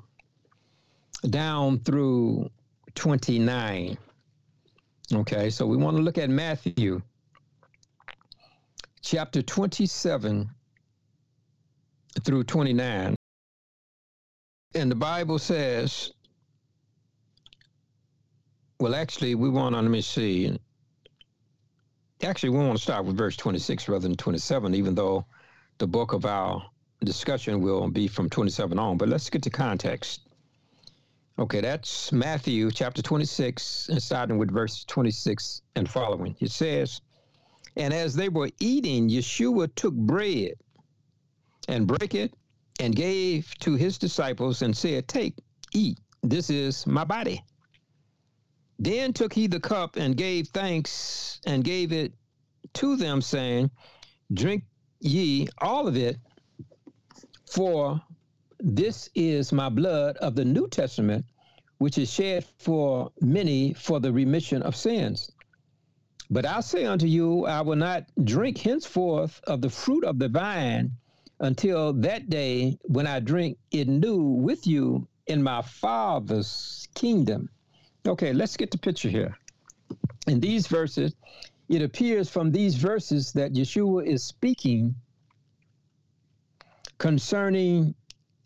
[1.23, 2.51] down through
[2.95, 3.99] 29.
[5.15, 7.01] Okay, so we want to look at Matthew
[9.03, 10.51] chapter 27
[12.25, 13.15] through 29.
[14.75, 16.13] And the Bible says,
[18.81, 20.59] well, actually, we want to, let me see.
[22.23, 25.25] Actually, we want to start with verse 26 rather than 27, even though
[25.79, 26.63] the book of our
[27.05, 30.28] discussion will be from 27 on, but let's get to context.
[31.39, 36.35] Okay, that's Matthew chapter 26, and starting with verse 26 and following.
[36.41, 37.01] It says,
[37.77, 40.55] And as they were eating, Yeshua took bread
[41.69, 42.35] and brake it
[42.81, 45.35] and gave to his disciples and said, Take,
[45.73, 47.45] eat, this is my body.
[48.81, 52.13] Then took he the cup and gave thanks and gave it
[52.75, 53.71] to them, saying,
[54.33, 54.65] Drink
[54.99, 56.17] ye all of it,
[57.47, 58.03] for
[58.61, 61.25] this is my blood of the New Testament,
[61.79, 65.31] which is shed for many for the remission of sins.
[66.31, 70.29] But I say unto you, I will not drink henceforth of the fruit of the
[70.29, 70.93] vine
[71.41, 77.49] until that day when I drink it new with you in my Father's kingdom.
[78.07, 79.37] Okay, let's get the picture here.
[80.27, 81.15] In these verses,
[81.69, 84.95] it appears from these verses that Yeshua is speaking
[86.99, 87.95] concerning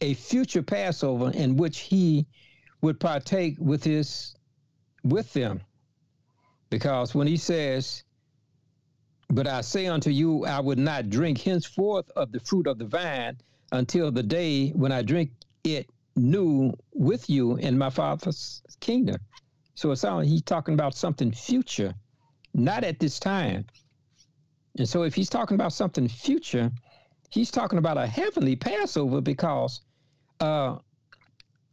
[0.03, 2.27] a future Passover in which he
[2.81, 4.35] would partake with his
[5.05, 5.61] with them.
[6.71, 8.03] Because when he says,
[9.31, 12.85] But I say unto you, I would not drink henceforth of the fruit of the
[12.85, 13.37] vine
[13.71, 15.31] until the day when I drink
[15.63, 19.19] it new with you in my father's kingdom.
[19.77, 21.95] So it's all he's talking about something future,
[22.55, 23.67] not at this time.
[24.79, 26.73] And so if he's talking about something future,
[27.31, 29.81] he's talking about a heavenly Passover because
[30.43, 30.79] uh,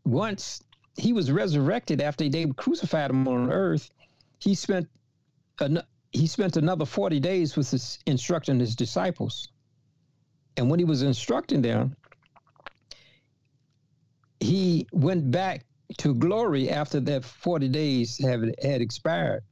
[0.06, 0.62] once
[0.96, 3.90] he was resurrected after they crucified him on earth,
[4.40, 4.88] he spent
[5.60, 9.50] an, he spent another 40 days with his instructing his disciples.
[10.58, 11.96] And when he was instructing them,
[14.40, 15.66] he went back
[15.98, 19.44] to glory after that 40 days have, had expired.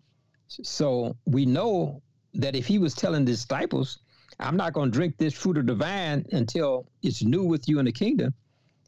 [0.48, 2.02] So we know
[2.36, 4.00] that if he was telling the disciples
[4.40, 7.80] I'm not going to drink this fruit of the vine until it's new with you
[7.80, 8.34] in the kingdom.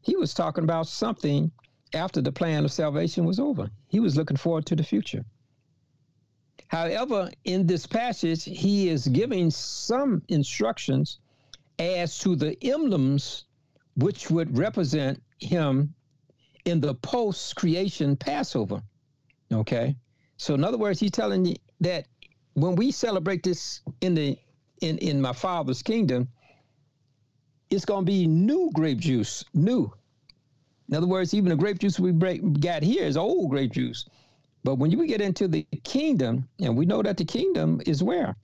[0.01, 1.51] He was talking about something
[1.93, 3.69] after the plan of salvation was over.
[3.88, 5.25] He was looking forward to the future.
[6.67, 11.19] However, in this passage, he is giving some instructions
[11.79, 13.45] as to the emblems
[13.95, 15.93] which would represent him
[16.65, 18.81] in the post creation Passover.
[19.52, 19.95] Okay.
[20.37, 22.08] So, in other words, he's telling you that
[22.54, 24.37] when we celebrate this in the
[24.81, 26.27] in in my father's kingdom,
[27.70, 29.92] it's going to be new grape juice, new.
[30.90, 34.06] In other words, even the grape juice we break, got here is old grape juice.
[34.63, 38.36] But when you get into the kingdom, and we know that the kingdom is where?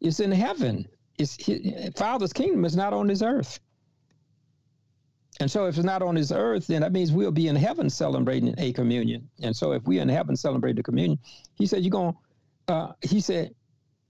[0.00, 0.88] It's in heaven.
[1.18, 3.60] It's his, Father's kingdom is not on this earth.
[5.38, 7.88] And so if it's not on this earth, then that means we'll be in heaven
[7.88, 9.28] celebrating a communion.
[9.42, 11.18] And so if we're in heaven celebrating the communion,
[11.54, 12.14] he said, you're going,
[12.68, 13.54] uh, he said,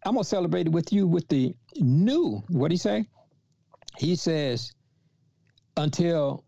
[0.05, 2.43] I'm gonna celebrate it with you with the new.
[2.49, 3.07] What do he say?
[4.01, 4.73] He says,
[5.77, 6.43] until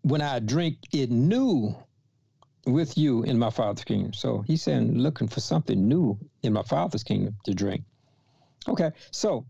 [0.00, 1.76] when I drink it new
[2.64, 4.14] with you in my father's kingdom.
[4.14, 7.84] So he's saying looking for something new in my father's kingdom to drink.
[8.66, 9.44] Okay, so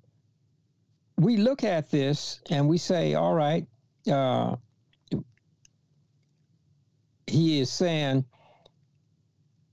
[1.18, 3.64] we look at this and we say, all right,
[4.10, 4.56] uh,
[7.28, 8.24] he is saying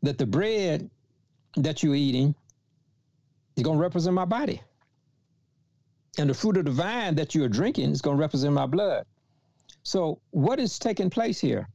[0.03, 0.91] that the bread
[1.55, 2.35] that you're eating
[3.55, 4.61] is going to represent my body.
[6.17, 8.65] And the fruit of the vine that you are drinking is going to represent my
[8.65, 9.05] blood.
[9.83, 11.67] So, what is taking place here?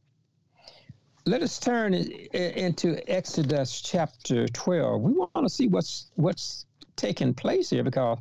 [1.24, 5.00] Let us turn into Exodus chapter 12.
[5.00, 6.66] We want to see what's what's
[6.96, 8.18] taking place here because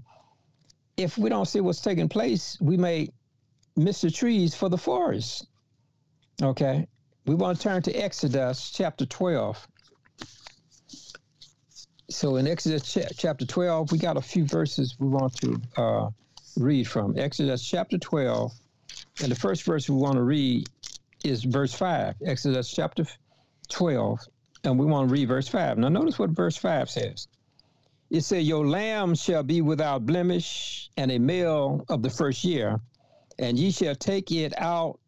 [0.98, 3.10] if we don't see what's taking place, we may
[3.76, 5.48] miss the trees for the forest.
[6.42, 6.88] Okay.
[7.26, 9.68] We want to turn to Exodus chapter 12.
[12.12, 16.10] So in Exodus ch- chapter 12, we got a few verses we want to uh,
[16.58, 17.18] read from.
[17.18, 18.52] Exodus chapter 12,
[19.24, 20.68] and the first verse we want to read
[21.24, 22.16] is verse 5.
[22.26, 23.06] Exodus chapter
[23.70, 24.20] 12,
[24.66, 25.78] and we want to read verse 5.
[25.78, 27.30] Now notice what verse 5 says.
[28.10, 32.82] It says, Your lamb shall be without blemish, and a male of the first year,
[33.40, 35.00] and ye shall take it out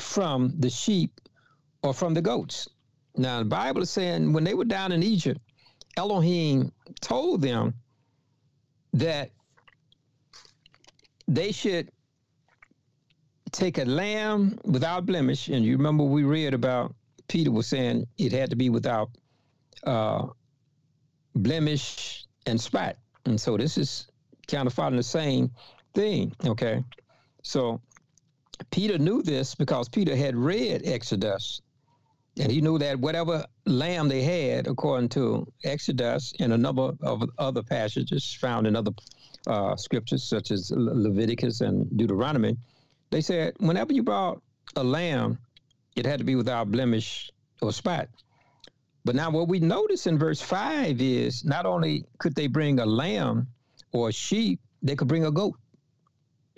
[0.00, 1.20] from the sheep
[1.82, 2.68] or from the goats.
[3.16, 5.40] Now, the Bible is saying when they were down in Egypt,
[5.96, 7.74] Elohim told them
[8.92, 9.30] that
[11.28, 11.90] they should
[13.52, 15.48] take a lamb without blemish.
[15.48, 16.94] And you remember we read about
[17.28, 19.10] Peter was saying it had to be without
[19.84, 20.26] uh,
[21.34, 22.96] blemish and spot.
[23.24, 24.08] And so this is
[24.46, 25.50] kind of following the same
[25.94, 26.34] thing.
[26.44, 26.84] Okay.
[27.42, 27.80] So
[28.70, 31.60] Peter knew this because Peter had read Exodus.
[32.38, 37.22] And he knew that whatever lamb they had, according to Exodus and a number of
[37.38, 38.92] other passages found in other
[39.46, 42.56] uh, scriptures, such as Leviticus and Deuteronomy,
[43.10, 44.42] they said whenever you brought
[44.76, 45.38] a lamb,
[45.94, 47.30] it had to be without blemish
[47.62, 48.08] or spot.
[49.04, 52.86] But now, what we notice in verse 5 is not only could they bring a
[52.86, 53.46] lamb
[53.92, 55.54] or a sheep, they could bring a goat.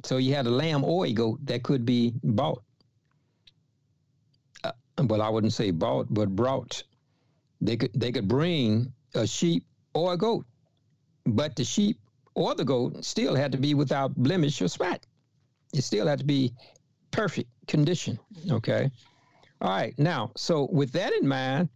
[0.04, 2.62] So you had a lamb or a goat that could be bought.
[4.98, 6.82] Well, I wouldn't say bought, but brought.
[7.60, 10.46] They could they could bring a sheep or a goat,
[11.24, 11.98] but the sheep
[12.34, 15.04] or the goat still had to be without blemish or spot.
[15.74, 16.52] It still had to be
[17.10, 18.18] perfect condition.
[18.50, 18.90] Okay.
[19.60, 19.94] All right.
[19.98, 21.68] Now, so with that in mind,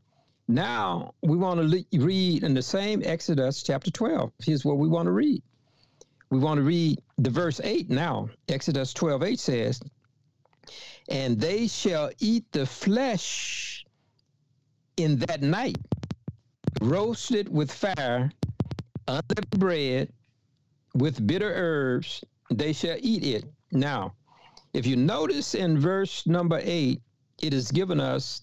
[0.49, 4.33] now we want to le- read in the same Exodus chapter 12.
[4.43, 5.43] Here's what we want to read
[6.33, 8.31] we want to read the verse 8 now.
[8.49, 9.83] Exodus 12 8 says,
[11.09, 13.84] And they shall eat the flesh
[14.96, 15.78] in that night,
[16.80, 18.30] roasted with fire,
[19.09, 20.12] unleavened bread,
[20.94, 23.44] with bitter herbs, they shall eat it.
[23.72, 24.14] Now,
[24.74, 27.00] if you notice in verse number 8,
[27.42, 28.42] it is given us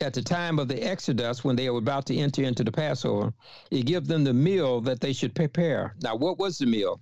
[0.00, 3.32] at the time of the Exodus, when they were about to enter into the Passover,
[3.70, 5.94] it gave them the meal that they should prepare.
[6.02, 7.00] Now, what was the meal?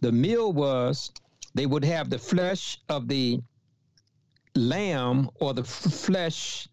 [0.00, 1.10] The meal was
[1.54, 3.40] they would have the flesh of the
[4.58, 6.68] lamb or the f- flesh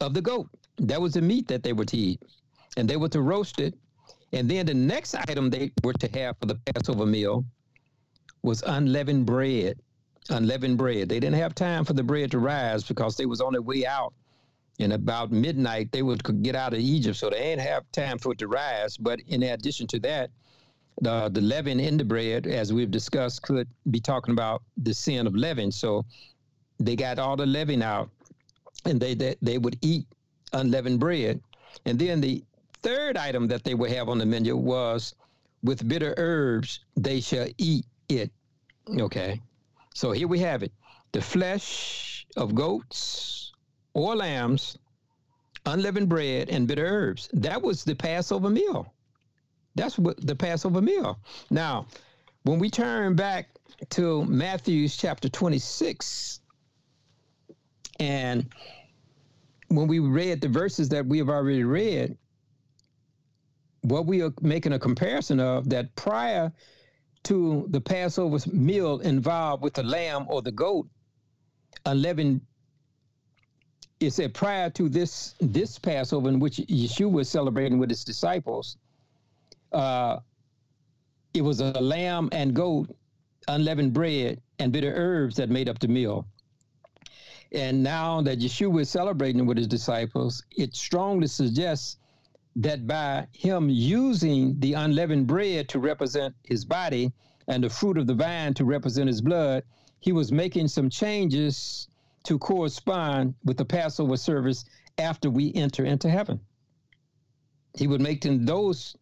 [0.00, 0.48] of the goat.
[0.78, 2.20] That was the meat that they were to eat.
[2.76, 3.74] And they were to roast it.
[4.32, 7.44] And then the next item they were to have for the Passover meal
[8.42, 9.78] was unleavened bread.
[10.28, 11.08] Unleavened bread.
[11.08, 13.86] They didn't have time for the bread to rise because they was on their way
[13.86, 14.12] out
[14.78, 18.32] and about midnight they would get out of Egypt, so they ain't have time for
[18.32, 18.96] it to rise.
[18.96, 20.30] But in addition to that,
[21.00, 25.26] the the leaven in the bread, as we've discussed, could be talking about the sin
[25.26, 25.70] of leaven.
[25.70, 26.04] So
[26.78, 28.10] they got all the leaven out,
[28.84, 30.06] and they they, they would eat
[30.52, 31.40] unleavened bread.
[31.84, 32.42] And then the
[32.82, 35.14] third item that they would have on the menu was
[35.62, 38.30] with bitter herbs they shall eat it.
[39.00, 39.40] Okay,
[39.94, 40.72] so here we have it:
[41.12, 43.52] the flesh of goats
[43.94, 44.78] or lambs,
[45.64, 47.28] unleavened bread, and bitter herbs.
[47.32, 48.92] That was the Passover meal.
[49.74, 51.18] That's what the Passover meal.
[51.50, 51.86] Now,
[52.44, 53.48] when we turn back
[53.90, 56.40] to Matthew's chapter 26,
[58.00, 58.46] and
[59.68, 62.16] when we read the verses that we have already read,
[63.82, 66.52] what we are making a comparison of that prior
[67.24, 70.88] to the Passover meal involved with the lamb or the goat,
[71.84, 72.40] unleavened
[73.98, 78.76] it said prior to this this Passover in which Yeshua was celebrating with his disciples,
[79.72, 80.18] uh,
[81.32, 82.94] it was a lamb and goat,
[83.48, 86.26] unleavened bread, and bitter herbs that made up the meal.
[87.52, 91.98] And now that Yeshua is celebrating with his disciples, it strongly suggests
[92.56, 97.12] that by him using the unleavened bread to represent his body
[97.48, 99.62] and the fruit of the vine to represent his blood,
[100.00, 101.88] he was making some changes
[102.24, 104.64] to correspond with the Passover service
[104.98, 106.40] after we enter into heaven.
[107.76, 108.96] He would make those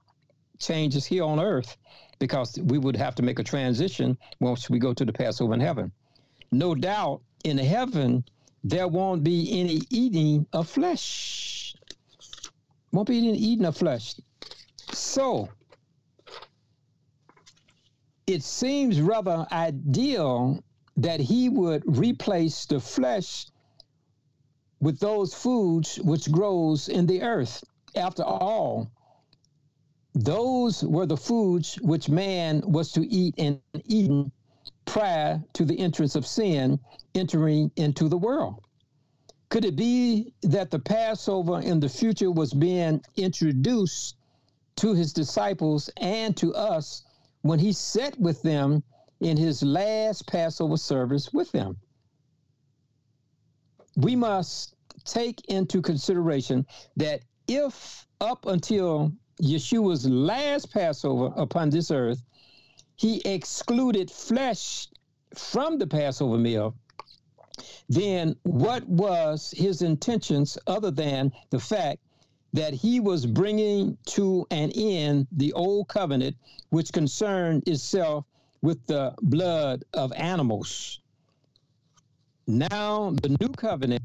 [0.58, 1.76] changes here on earth
[2.18, 5.60] because we would have to make a transition once we go to the Passover in
[5.60, 5.92] heaven.
[6.52, 8.24] No doubt in heaven,
[8.64, 11.76] there won't be any eating of flesh.
[12.92, 14.14] Won't be any eating of flesh.
[14.92, 15.50] So,
[18.26, 20.64] it seems rather ideal
[20.96, 23.46] that he would replace the flesh
[24.80, 27.62] with those foods which grows in the earth.
[27.94, 28.90] After all,
[30.14, 34.32] those were the foods which man was to eat in Eden
[34.84, 36.78] prior to the entrance of sin
[37.14, 38.60] entering into the world.
[39.48, 44.16] Could it be that the Passover in the future was being introduced
[44.76, 47.04] to his disciples and to us
[47.42, 48.82] when he sat with them
[49.20, 51.76] in his last Passover service with them?
[53.96, 54.74] We must
[55.04, 56.66] take into consideration
[56.96, 62.22] that if up until Yeshua's last Passover upon this earth,
[62.96, 64.88] he excluded flesh
[65.34, 66.74] from the Passover meal,
[67.88, 72.00] then what was his intentions other than the fact
[72.52, 76.36] that he was bringing to an end the old covenant,
[76.70, 78.24] which concerned itself
[78.62, 81.00] with the blood of animals?
[82.46, 84.02] Now, the new covenant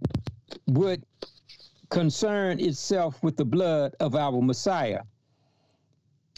[0.67, 1.03] would
[1.89, 5.01] concern itself with the blood of our Messiah.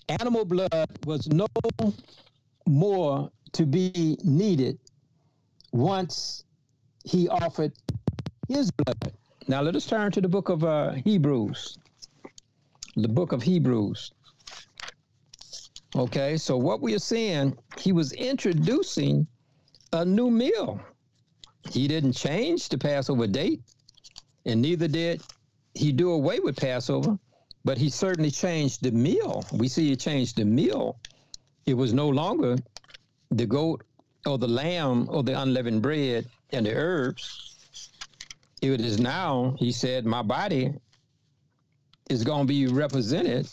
[0.09, 1.47] Animal blood was no
[2.67, 4.79] more to be needed
[5.71, 6.43] once
[7.03, 7.73] he offered
[8.47, 9.13] his blood.
[9.47, 11.77] Now let us turn to the book of uh, Hebrews.
[12.95, 14.11] The book of Hebrews.
[15.95, 19.27] Okay, so what we are seeing, he was introducing
[19.91, 20.79] a new meal.
[21.69, 23.61] He didn't change the Passover date,
[24.45, 25.21] and neither did
[25.73, 27.17] he do away with Passover,
[27.65, 29.45] but he certainly changed the meal.
[29.51, 30.97] We see he changed the meal.
[31.65, 32.57] It was no longer
[33.29, 33.83] the goat
[34.25, 37.57] or the lamb or the unleavened bread and the herbs.
[38.61, 40.73] It is now, he said, my body
[42.09, 43.47] is going to be represented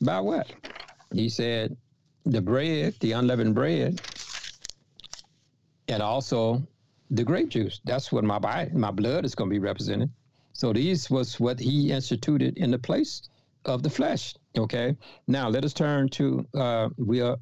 [0.00, 0.48] by what?
[1.12, 1.76] He said,
[2.24, 4.00] the bread, the unleavened bread,
[5.88, 6.66] and also
[7.10, 7.80] the grape juice.
[7.84, 10.10] That's what my body, my blood is going to be represented.
[10.52, 13.22] So these was what he instituted in the place
[13.64, 14.34] of the flesh.
[14.58, 14.96] Okay.
[15.28, 17.36] Now let us turn to uh, we are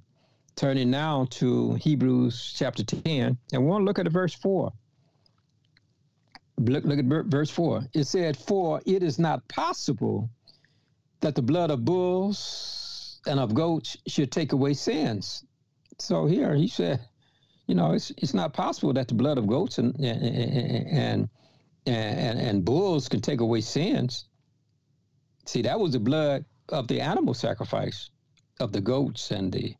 [0.54, 4.72] turning now to Hebrews chapter 10, and we want to look at verse 4.
[6.58, 7.86] Look, look at verse 4.
[7.94, 10.30] It said, For it is not possible
[11.20, 15.44] that the blood of bulls and of goats should take away sins.
[15.98, 17.00] So here he said,
[17.66, 21.28] you know, it's it's not possible that the blood of goats and and
[21.86, 24.26] and, and bulls can take away sins.
[25.46, 28.10] See, that was the blood of the animal sacrifice,
[28.60, 29.74] of the goats and the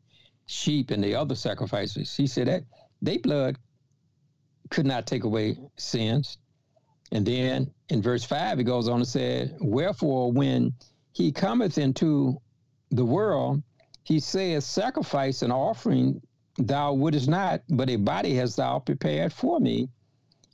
[0.45, 2.15] sheep and the other sacrifices.
[2.15, 2.63] He said that
[3.01, 3.57] they blood
[4.69, 6.37] could not take away sins.
[7.11, 10.73] And then in verse 5, he goes on and said, Wherefore, when
[11.13, 12.41] he cometh into
[12.91, 13.63] the world,
[14.03, 16.21] he saith, Sacrifice and offering
[16.57, 19.89] thou wouldest not, but a body hast thou prepared for me.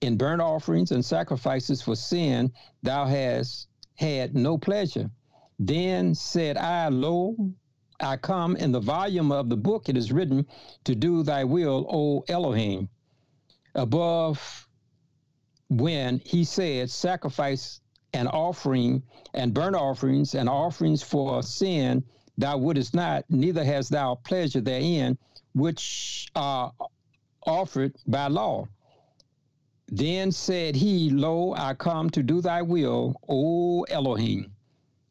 [0.01, 5.09] In burnt offerings and sacrifices for sin, thou hast had no pleasure.
[5.59, 7.35] Then said I, Lo,
[7.99, 10.45] I come in the volume of the book it is written
[10.83, 12.89] to do thy will, O Elohim.
[13.75, 14.67] Above
[15.69, 17.81] when he said, Sacrifice
[18.13, 22.03] and offering and burnt offerings and offerings for sin
[22.37, 25.17] thou wouldest not, neither hast thou pleasure therein,
[25.53, 26.73] which are
[27.45, 28.67] offered by law.
[29.87, 34.52] Then said he, Lo, I come to do thy will, O Elohim.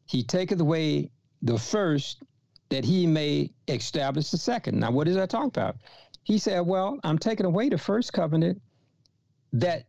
[0.05, 1.09] He taketh away
[1.41, 2.23] the first
[2.69, 4.79] that he may establish the second.
[4.79, 5.77] Now, what does that talk about?
[6.23, 8.61] He said, Well, I'm taking away the first covenant
[9.51, 9.85] that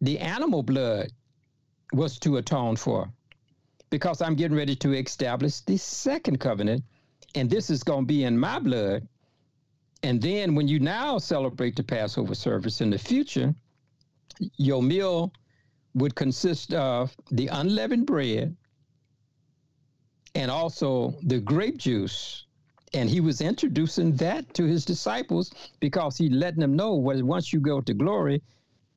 [0.00, 1.12] the animal blood
[1.92, 3.10] was to atone for
[3.90, 6.84] because I'm getting ready to establish the second covenant,
[7.34, 9.06] and this is going to be in my blood.
[10.02, 13.54] And then when you now celebrate the Passover service in the future,
[14.56, 15.32] your meal
[15.94, 18.56] would consist of the unleavened bread
[20.38, 22.44] and also the grape juice.
[22.94, 27.52] And he was introducing that to his disciples because he letting them know what once
[27.52, 28.40] you go to glory,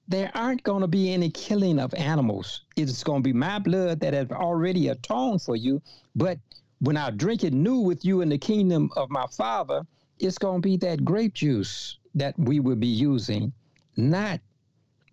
[0.07, 2.61] there aren't going to be any killing of animals.
[2.77, 5.81] It's going to be my blood that has already atoned for you.
[6.15, 6.37] But
[6.79, 9.81] when I drink it new with you in the kingdom of my Father,
[10.19, 13.51] it's going to be that grape juice that we will be using,
[13.97, 14.39] not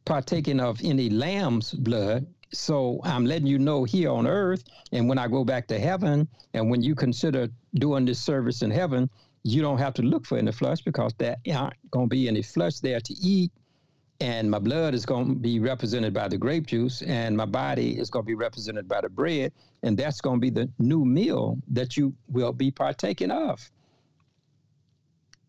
[0.04, 5.18] partaking of any lamb's blood, so I'm letting you know here on earth, and when
[5.18, 9.10] I go back to heaven, and when you consider doing this service in heaven,
[9.44, 12.42] you don't have to look for any flesh because there aren't going to be any
[12.42, 13.52] flesh there to eat.
[14.20, 17.98] And my blood is going to be represented by the grape juice, and my body
[17.98, 19.52] is going to be represented by the bread.
[19.84, 23.70] And that's going to be the new meal that you will be partaking of.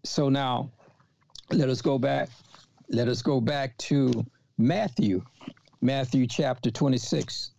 [0.03, 0.71] so now
[1.51, 2.29] let us go back.
[2.89, 4.25] Let us go back to
[4.59, 5.23] Matthew,
[5.81, 7.51] Matthew chapter 26.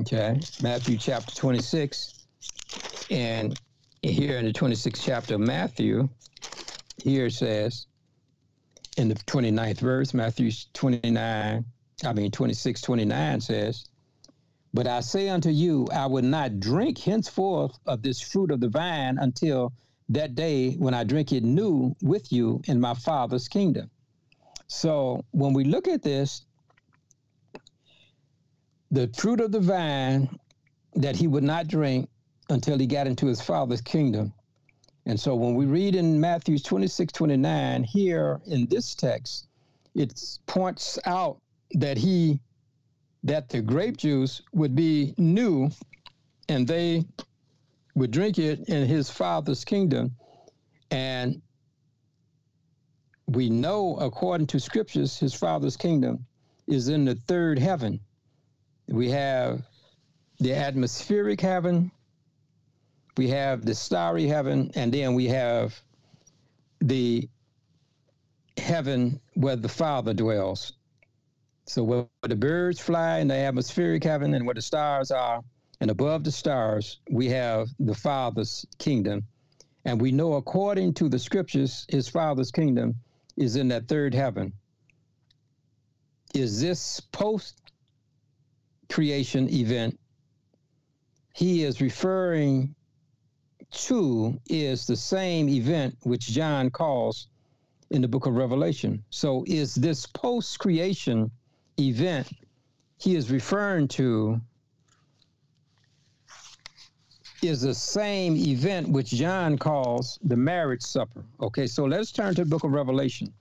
[0.00, 2.14] Okay, Matthew chapter 26.
[3.10, 3.58] And
[4.02, 6.08] here in the 26th chapter of Matthew,
[7.02, 7.86] here it says,
[8.96, 11.64] in the 29th verse, Matthew 29,
[12.04, 13.84] I mean 26, 29 says,
[14.72, 18.68] But I say unto you, I will not drink henceforth of this fruit of the
[18.70, 19.72] vine until
[20.08, 23.90] that day when I drink it new with you in my Father's kingdom.
[24.68, 26.45] So when we look at this,
[28.90, 30.28] the fruit of the vine
[30.94, 32.08] that he would not drink
[32.48, 34.32] until he got into his Father's kingdom.
[35.04, 39.48] And so when we read in Matthew 26, 29, here in this text,
[39.94, 41.40] it points out
[41.72, 42.40] that he
[43.24, 45.68] that the grape juice would be new
[46.48, 47.04] and they
[47.96, 50.14] would drink it in his father's kingdom.
[50.92, 51.42] And
[53.26, 56.24] we know, according to scriptures, his father's kingdom
[56.68, 57.98] is in the third heaven.
[58.88, 59.62] We have
[60.38, 61.90] the atmospheric heaven,
[63.16, 65.80] we have the starry heaven, and then we have
[66.80, 67.28] the
[68.58, 70.72] heaven where the Father dwells.
[71.66, 75.42] So where the birds fly in the atmospheric heaven and where the stars are,
[75.80, 79.26] and above the stars, we have the Father's kingdom.
[79.84, 82.94] And we know, according to the scriptures, his Father's kingdom
[83.36, 84.52] is in that third heaven.
[86.34, 87.65] Is this post
[88.88, 89.98] creation event
[91.32, 92.74] he is referring
[93.70, 97.28] to is the same event which John calls
[97.90, 99.04] in the book of Revelation.
[99.10, 101.30] So, is this post creation
[101.78, 102.28] event
[102.98, 104.40] he is referring to
[107.42, 111.22] is the same event which John calls the marriage supper.
[111.40, 113.32] Okay, so let's turn to the book of Revelation.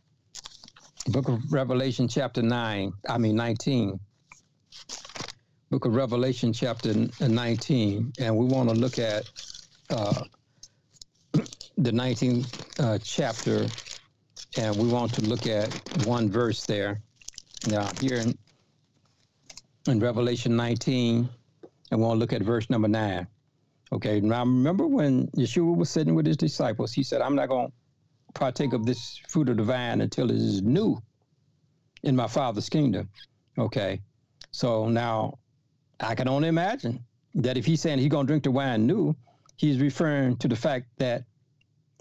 [1.07, 3.99] Book of Revelation, chapter 9, I mean 19.
[5.71, 9.27] Book of Revelation, chapter 19, and we want to look at
[9.89, 10.23] uh,
[11.33, 13.65] the 19th uh, chapter,
[14.57, 15.67] and we want to look at
[16.05, 17.01] one verse there.
[17.67, 18.37] Now, here in,
[19.87, 21.27] in Revelation 19,
[21.89, 23.25] and we want to look at verse number 9.
[23.91, 27.69] Okay, now remember when Yeshua was sitting with his disciples, he said, I'm not going
[27.69, 27.73] to
[28.35, 31.01] partake of this fruit of the vine until it is new
[32.03, 33.09] in my Father's kingdom.
[33.57, 33.99] Okay,
[34.51, 35.39] so now
[35.99, 37.03] I can only imagine
[37.35, 39.15] that if he's saying he's going to drink the wine new,
[39.57, 41.23] he's referring to the fact that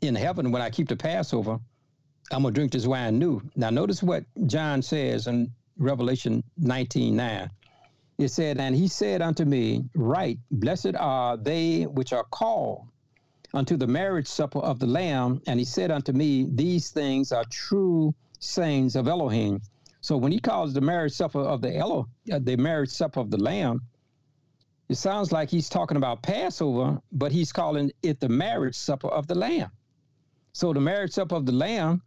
[0.03, 1.59] in heaven, when I keep the Passover,
[2.31, 3.41] I'm going to drink this wine new.
[3.57, 7.51] Now, notice what John says in Revelation 19 9.
[8.19, 12.87] It said, And he said unto me, Write, blessed are they which are called
[13.53, 15.43] unto the marriage supper of the Lamb.
[15.47, 19.61] And he said unto me, These things are true sayings of Elohim.
[20.05, 23.31] So when he calls the marriage supper of the Elo, uh, the marriage supper of
[23.31, 23.81] the Lamb,
[24.91, 29.27] it sounds like he's talking about Passover, but he's calling it the marriage supper of
[29.27, 29.71] the Lamb.
[30.53, 32.03] So the marriage supper of the Lamb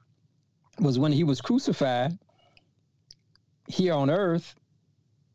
[0.79, 2.15] was when he was crucified
[3.67, 4.53] here on earth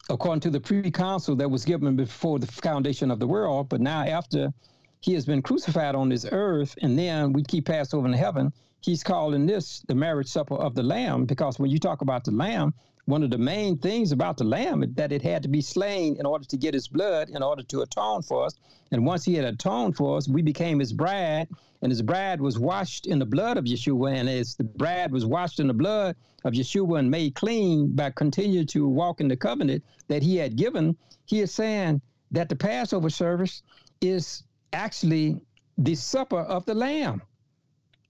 [0.08, 3.70] according to the pre-council that was given before the foundation of the world.
[3.70, 4.54] But now, after
[5.00, 8.52] he has been crucified on this earth, and then we keep Passover in heaven,
[8.82, 12.32] he's calling this the marriage supper of the Lamb, because when you talk about the
[12.32, 12.74] Lamb,
[13.06, 16.16] one of the main things about the lamb is that it had to be slain
[16.20, 18.54] in order to get his blood, in order to atone for us.
[18.92, 21.48] And once he had atoned for us, we became his bride,
[21.80, 24.14] and his bride was washed in the blood of Yeshua.
[24.14, 26.14] And as the bride was washed in the blood
[26.44, 30.54] of Yeshua and made clean by continuing to walk in the covenant that he had
[30.54, 33.62] given, he is saying that the Passover service
[34.00, 35.40] is actually
[35.76, 37.20] the supper of the lamb.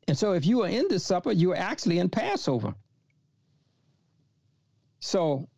[0.08, 2.74] And so if you are in this supper, you're actually in Passover.
[5.00, 5.48] So,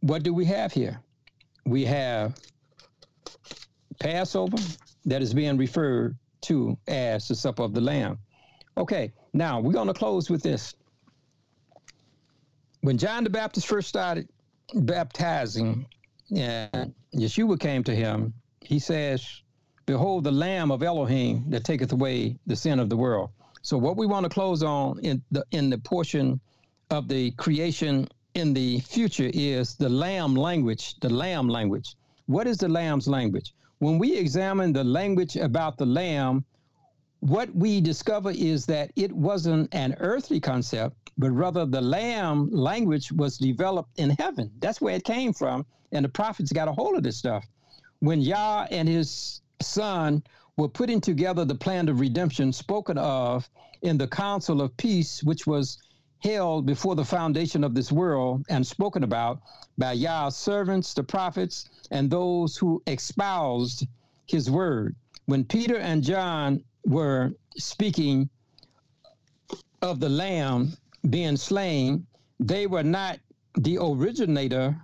[0.00, 1.00] what do we have here?
[1.66, 2.36] We have
[4.00, 4.56] Passover
[5.04, 8.18] that is being referred to as the supper of the Lamb.
[8.76, 10.74] Okay, now we're going to close with this.
[12.80, 14.28] When John the Baptist first started
[14.72, 15.86] baptizing,
[16.34, 19.42] and Yeshua came to him, he says,
[19.88, 23.30] Behold the Lamb of Elohim that taketh away the sin of the world.
[23.62, 26.40] So what we want to close on in the in the portion
[26.90, 31.96] of the creation in the future is the lamb language, the lamb language.
[32.26, 33.54] What is the lamb's language?
[33.78, 36.44] When we examine the language about the lamb,
[37.20, 43.10] what we discover is that it wasn't an earthly concept, but rather the lamb language
[43.10, 44.50] was developed in heaven.
[44.58, 45.64] That's where it came from.
[45.92, 47.46] And the prophets got a hold of this stuff.
[48.00, 50.22] When Yah and his son
[50.56, 53.48] were putting together the plan of redemption spoken of
[53.82, 55.78] in the council of peace, which was
[56.20, 59.40] held before the foundation of this world and spoken about
[59.76, 63.86] by Yah's servants, the prophets, and those who espoused
[64.26, 64.96] his word.
[65.26, 68.28] When Peter and John were speaking
[69.80, 70.76] of the Lamb
[71.08, 72.06] being slain,
[72.40, 73.20] they were not
[73.56, 74.76] the originator,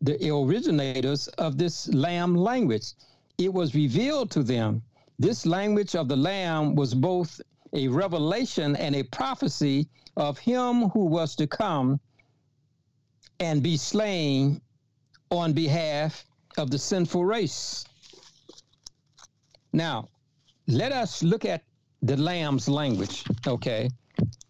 [0.00, 2.92] the originators of this Lamb language.
[3.38, 4.82] It was revealed to them.
[5.20, 7.40] This language of the Lamb was both
[7.72, 12.00] a revelation and a prophecy of him who was to come
[13.38, 14.60] and be slain
[15.30, 16.26] on behalf
[16.56, 17.84] of the sinful race.
[19.72, 20.08] Now,
[20.66, 21.62] let us look at
[22.02, 23.88] the Lamb's language, okay?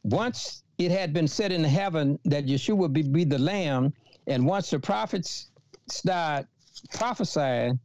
[0.03, 3.93] Once it had been said in heaven that Yeshua would be, be the Lamb,
[4.27, 5.51] and once the prophets
[5.89, 6.47] start
[6.95, 7.79] prophesying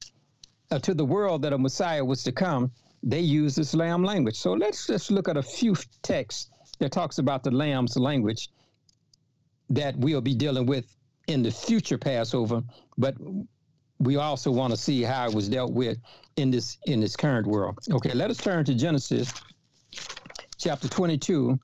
[0.74, 2.72] uh, to the world that a Messiah was to come,
[3.04, 4.36] they use this lamb language.
[4.36, 6.50] So let's just look at a few texts
[6.80, 8.50] that talks about the lamb's language
[9.70, 10.86] that we'll be dealing with
[11.28, 12.64] in the future Passover,
[12.98, 13.16] but
[14.00, 15.98] we also want to see how it was dealt with
[16.36, 17.78] in this in this current world.
[17.92, 19.32] Okay, let us turn to Genesis
[20.58, 21.58] chapter 22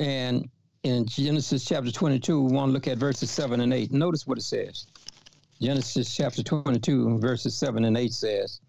[0.00, 0.48] and
[0.82, 3.92] in Genesis chapter 22 we want to look at verses 7 and 8.
[3.92, 4.86] Notice what it says.
[5.60, 8.60] Genesis chapter 22 verses 7 and 8 says,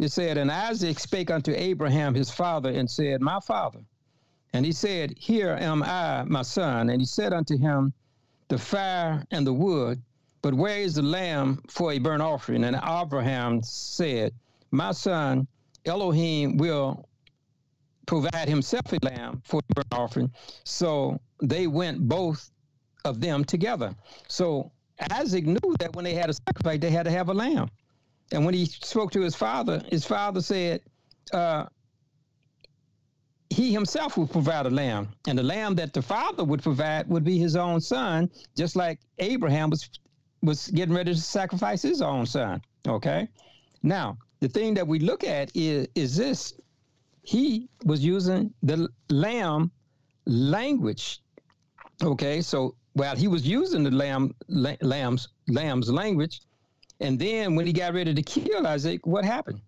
[0.00, 3.80] it said, And Isaac spake unto Abraham his father and said, My father.
[4.54, 6.88] And he said, Here am I, my son.
[6.88, 7.92] And he said unto him,
[8.48, 10.00] The fire and the wood,
[10.40, 12.64] but where is the lamb for a burnt offering?
[12.64, 14.32] And Abraham said,
[14.70, 15.46] My son,
[15.84, 17.06] Elohim will
[18.06, 20.32] provide himself a lamb for a burnt offering.
[20.64, 22.50] So they went both
[23.04, 23.94] of them together.
[24.28, 24.72] So
[25.10, 27.70] Isaac knew that when they had a sacrifice, they had to have a lamb.
[28.32, 30.82] And when he spoke to his father, his father said,
[31.32, 31.66] uh,
[33.50, 37.24] he himself would provide a lamb, and the lamb that the father would provide would
[37.24, 39.90] be his own son, just like Abraham was
[40.42, 42.62] was getting ready to sacrifice his own son.
[42.86, 43.28] Okay,
[43.82, 46.54] now the thing that we look at is is this:
[47.22, 49.72] he was using the lamb
[50.26, 51.20] language.
[52.02, 56.40] Okay, so while he was using the lamb lamb's lamb's language,
[57.00, 59.60] and then when he got ready to kill Isaac, what happened?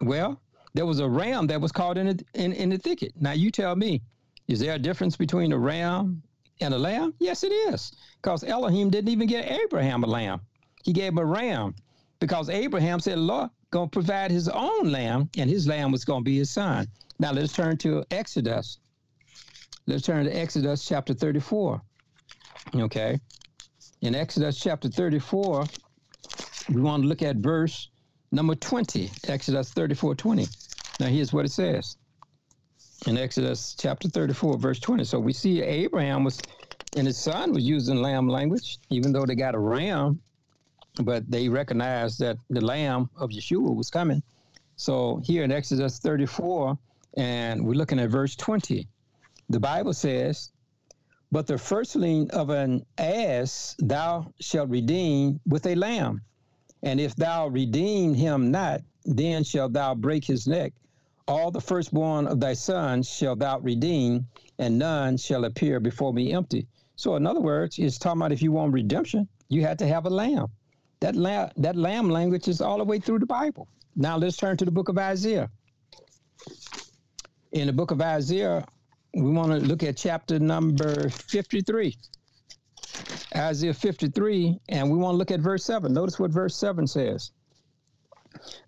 [0.00, 0.40] Well,
[0.74, 3.12] there was a ram that was caught in, a, in, in the thicket.
[3.20, 4.02] Now you tell me,
[4.46, 6.22] is there a difference between a ram
[6.60, 7.14] and a lamb?
[7.18, 7.92] Yes, it is.
[8.22, 10.40] Because Elohim didn't even get Abraham a lamb.
[10.84, 11.74] He gave him a ram
[12.20, 16.20] because Abraham said, Lord, going to provide his own lamb, and his lamb was going
[16.20, 16.86] to be his son.
[17.18, 18.78] Now let's turn to Exodus.
[19.86, 21.80] Let's turn to Exodus chapter 34.
[22.74, 23.18] Okay.
[24.02, 25.64] In Exodus chapter 34,
[26.70, 27.88] we want to look at verse
[28.30, 30.46] number 20, Exodus 34 20.
[31.00, 31.96] Now, here's what it says
[33.06, 35.04] in Exodus chapter 34, verse 20.
[35.04, 36.40] So we see Abraham was,
[36.96, 40.20] and his son was using lamb language, even though they got a ram,
[41.02, 44.22] but they recognized that the lamb of Yeshua was coming.
[44.76, 46.78] So here in Exodus 34,
[47.16, 48.86] and we're looking at verse 20,
[49.48, 50.50] the Bible says,
[51.30, 56.22] But the firstling of an ass thou shalt redeem with a lamb.
[56.82, 60.72] And if thou redeem him not, then shalt thou break his neck.
[61.26, 64.26] All the firstborn of thy sons shalt thou redeem,
[64.58, 66.66] and none shall appear before me empty.
[66.96, 70.06] So, in other words, it's talking about if you want redemption, you had to have
[70.06, 70.48] a lamb.
[71.00, 73.68] That lamb, that lamb language is all the way through the Bible.
[73.94, 75.50] Now let's turn to the book of Isaiah.
[77.52, 78.64] In the book of Isaiah,
[79.14, 81.96] we want to look at chapter number 53.
[83.36, 85.92] Isaiah 53, and we want to look at verse 7.
[85.92, 87.32] Notice what verse 7 says.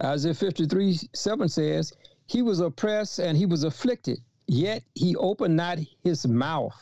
[0.03, 1.93] Isaiah 53, 7 says,
[2.26, 6.76] He was oppressed and he was afflicted, yet he opened not his mouth.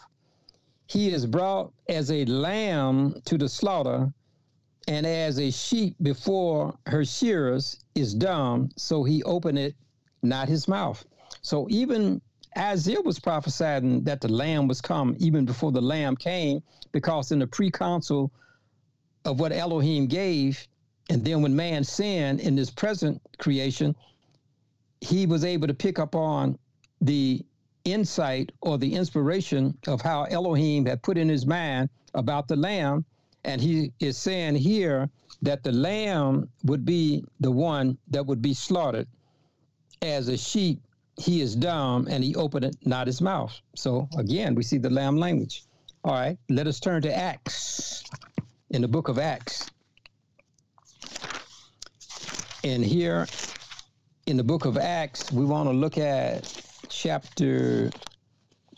[0.86, 4.12] He is brought as a lamb to the slaughter,
[4.86, 9.74] and as a sheep before her shearers is dumb, so he opened it
[10.22, 11.04] not his mouth.
[11.42, 12.22] So even
[12.56, 17.38] Isaiah was prophesying that the lamb was come even before the lamb came, because in
[17.38, 18.30] the pre-council
[19.24, 20.66] of what Elohim gave,
[21.10, 23.94] and then when man sinned in this present creation,
[25.00, 26.58] he was able to pick up on
[27.00, 27.44] the
[27.84, 33.04] insight or the inspiration of how Elohim had put in his mind about the lamb.
[33.44, 35.08] And he is saying here
[35.42, 39.06] that the lamb would be the one that would be slaughtered
[40.02, 40.80] as a sheep
[41.18, 43.52] he is dumb and he opened not his mouth.
[43.74, 45.64] So again, we see the lamb language.
[46.04, 48.04] All right, let us turn to Acts
[48.70, 49.68] in the book of Acts.
[52.64, 53.26] And here
[54.26, 57.90] in the book of Acts, we want to look at chapter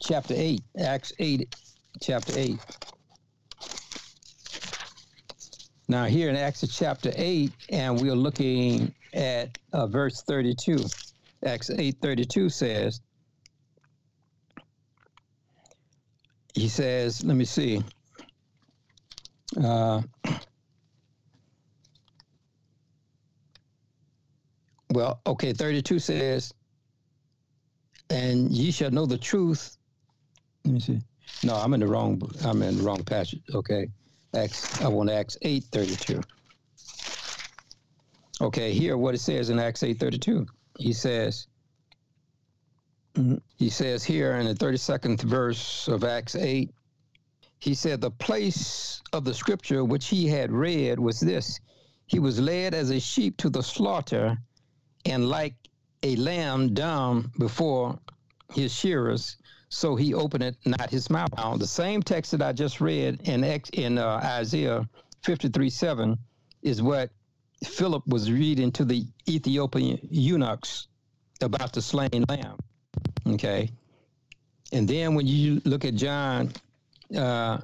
[0.03, 1.55] chapter 8, Acts 8,
[2.01, 2.59] chapter 8.
[5.89, 10.79] Now, here in Acts chapter 8, and we're looking at uh, verse 32.
[11.45, 13.01] Acts 8:32 says,
[16.55, 17.83] He says, let me see.
[19.63, 20.03] Uh,
[24.91, 26.53] well, okay, 32 says,
[28.11, 29.77] and ye shall know the truth.
[30.65, 31.01] Let me see.
[31.45, 32.21] No, I'm in the wrong.
[32.45, 33.41] I'm in the wrong passage.
[33.55, 33.89] Okay,
[34.35, 34.83] Acts.
[34.83, 36.21] I want Acts eight thirty two.
[38.41, 40.47] Okay, here what it says in Acts eight thirty two.
[40.81, 41.47] He says.
[43.57, 46.71] He says here in the 32nd verse of Acts 8,
[47.59, 51.61] he said, The place of the scripture which he had read was this
[52.07, 54.39] He was led as a sheep to the slaughter,
[55.05, 55.55] and like
[56.03, 57.99] a lamb dumb before
[58.55, 59.37] his shearers,
[59.69, 61.31] so he opened not his mouth.
[61.37, 64.89] Now, the same text that I just read in in uh, Isaiah
[65.25, 66.19] 53 7
[66.63, 67.11] is what
[67.65, 70.89] Philip was reading to the Ethiopian eunuchs
[71.41, 72.59] about the slain lamb.
[73.27, 73.71] Okay.
[74.73, 76.53] And then when you look at John
[77.17, 77.59] uh,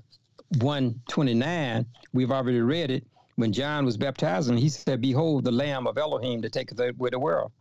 [0.58, 3.06] 129, we've already read it.
[3.36, 7.18] When John was baptizing, he said, Behold, the Lamb of Elohim that taketh away the
[7.18, 7.52] world.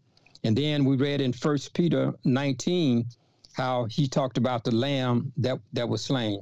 [0.43, 3.05] And then we read in First Peter 19
[3.53, 6.41] how he talked about the lamb that, that was slain.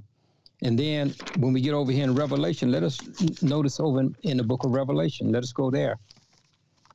[0.64, 3.04] And then when we get over here in Revelation, let us
[3.42, 5.32] notice over in, in the book of Revelation.
[5.32, 5.98] Let us go there.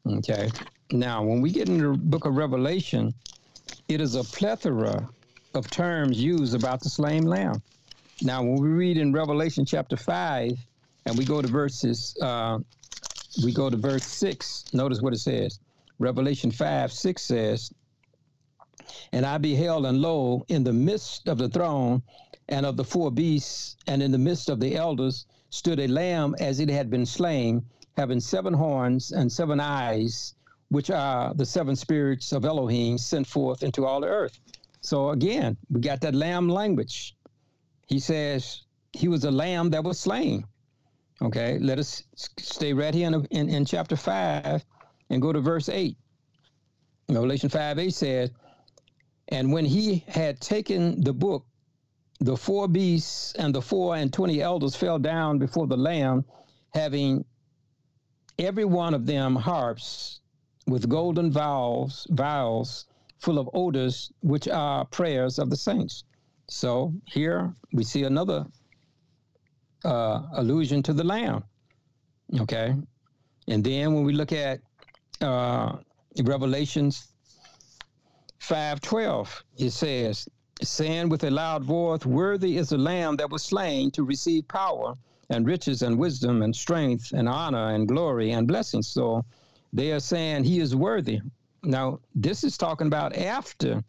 [0.07, 0.51] Okay.
[0.91, 3.12] Now, when we get in the book of Revelation,
[3.89, 5.07] it is a plethora
[5.55, 7.62] of terms used about the slain lamb.
[8.23, 10.53] Now, when we read in Revelation chapter 5,
[11.05, 12.59] and we go to verses, uh,
[13.43, 15.61] we go to verse 6, notice what it says.
[15.99, 17.71] Revelation 5 6 says,
[19.12, 22.03] And I beheld, and lo, in the midst of the throne
[22.49, 26.34] and of the four beasts, and in the midst of the elders, stood a lamb
[26.38, 27.64] as it had been slain,
[27.96, 30.34] having seven horns and seven eyes,
[30.68, 34.38] which are the seven spirits of Elohim sent forth into all the earth.
[34.80, 37.16] So again, we got that lamb language.
[37.86, 40.44] He says he was a lamb that was slain.
[41.20, 42.05] Okay, let us
[42.38, 44.64] stay right here in, in, in chapter 5
[45.11, 45.96] and go to verse 8.
[47.09, 48.30] Revelation 5 8 says,
[49.28, 51.44] And when he had taken the book,
[52.21, 56.25] the four beasts and the four and twenty elders fell down before the Lamb,
[56.75, 57.25] having
[58.39, 60.21] every one of them harps
[60.66, 62.87] with golden vials, vials
[63.19, 66.05] full of odors, which are prayers of the saints.
[66.49, 68.47] So here we see another
[69.85, 71.45] uh, allusion to the Lamb.
[72.41, 72.75] Okay.
[73.49, 74.61] And then when we look at
[75.21, 75.77] uh,
[76.23, 77.09] Revelations
[78.41, 80.29] 5:12, it says,
[80.63, 84.95] saying with a loud voice, Worthy is the Lamb that was slain to receive power
[85.31, 88.89] and riches and wisdom and strength and honor and glory and blessings.
[88.89, 89.25] So
[89.73, 91.21] they are saying he is worthy.
[91.63, 93.83] Now, this is talking about after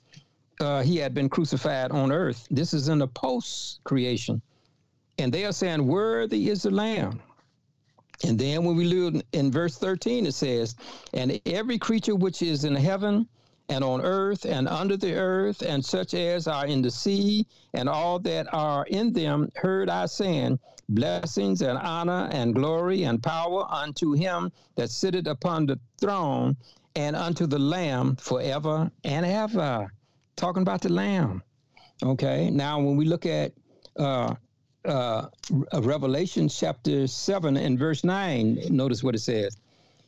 [0.60, 2.48] uh, he had been crucified on earth.
[2.52, 4.42] This is in the post creation.
[5.18, 7.22] And they are saying, Worthy is the Lamb.
[8.26, 10.76] And then when we look in verse 13, it says,
[11.14, 13.28] And every creature which is in heaven
[13.70, 17.88] and on earth and under the earth, and such as are in the sea, and
[17.88, 20.60] all that are in them, heard I saying,
[20.90, 26.58] Blessings and honor and glory and power unto him that sitteth upon the throne
[26.96, 29.94] and unto the Lamb forever and ever.
[30.36, 31.44] Talking about the Lamb.
[32.02, 33.54] Okay, now when we look at
[33.98, 34.34] uh,
[34.86, 35.28] uh,
[35.74, 39.56] Revelation chapter 7 and verse 9, notice what it says.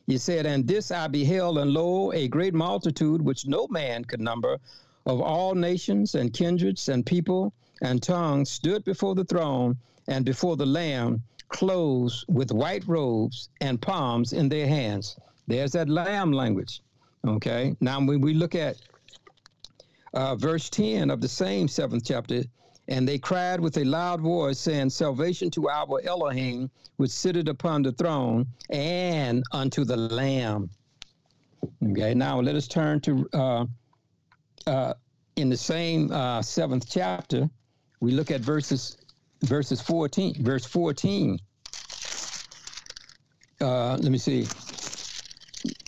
[0.06, 4.20] He said, And this I beheld, and lo, a great multitude which no man could
[4.20, 4.58] number,
[5.06, 9.76] of all nations and kindreds and people and tongues stood before the throne
[10.08, 15.16] and before the Lamb, clothed with white robes and palms in their hands.
[15.46, 16.82] There's that Lamb language.
[17.26, 17.76] Okay.
[17.80, 18.76] Now, when we look at
[20.14, 22.42] uh, verse 10 of the same seventh chapter,
[22.88, 27.82] and they cried with a loud voice, saying, Salvation to our Elohim, which sitteth upon
[27.82, 30.70] the throne, and unto the Lamb.
[31.90, 33.66] Okay, now let us turn to, uh,
[34.66, 34.94] uh,
[35.36, 37.48] in the same uh, seventh chapter,
[38.00, 38.96] we look at verses
[39.42, 41.38] verses 14, verse 14.
[43.60, 44.46] Uh, let me see.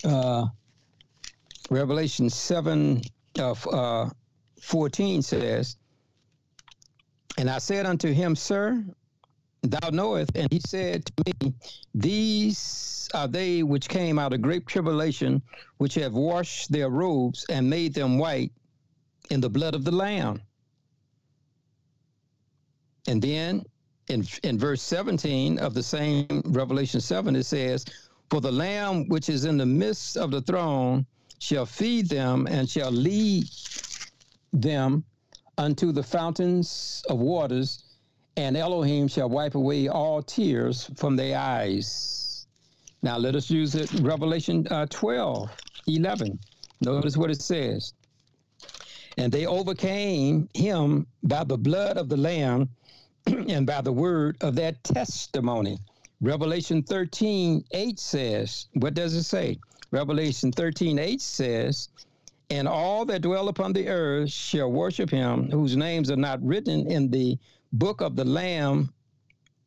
[0.05, 0.47] Uh,
[1.71, 3.03] Revelation 7
[3.39, 4.11] of uh,
[4.61, 5.77] 14 says,
[7.39, 8.85] and I said unto him, Sir,
[9.63, 10.33] thou knowest.
[10.37, 11.55] And he said to me,
[11.95, 15.43] These are they which came out of great tribulation,
[15.79, 18.53] which have washed their robes and made them white
[19.31, 20.43] in the blood of the Lamb.
[23.07, 23.65] And then
[24.09, 27.85] in, in verse 17 of the same Revelation 7, it says,
[28.31, 31.05] For the Lamb which is in the midst of the throne
[31.39, 33.49] shall feed them and shall lead
[34.53, 35.05] them
[35.59, 37.85] unto the fountains of waters,
[38.37, 42.47] and Elohim shall wipe away all tears from their eyes.
[43.03, 45.51] Now let us use it, Revelation uh, 12,
[45.87, 46.39] 11.
[46.81, 47.93] Notice what it says.
[49.17, 52.69] And they overcame him by the blood of the Lamb
[53.27, 55.79] and by the word of their testimony.
[56.21, 59.59] Revelation 13, 8 says, what does it say?
[59.91, 61.89] Revelation 13, 8 says,
[62.51, 66.87] And all that dwell upon the earth shall worship him, whose names are not written
[66.91, 67.39] in the
[67.73, 68.93] book of the Lamb,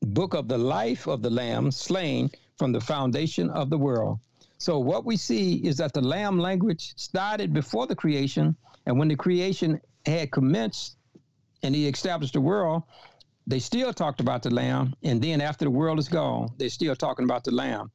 [0.02, 4.20] book of the life of the Lamb, slain from the foundation of the world.
[4.60, 8.56] So what we see is that the Lamb language started before the creation,
[8.86, 10.98] and when the creation had commenced
[11.64, 12.84] and he established the world,
[13.46, 14.94] they still talked about the Lamb.
[15.04, 17.92] And then after the world is gone, they're still talking about the Lamb.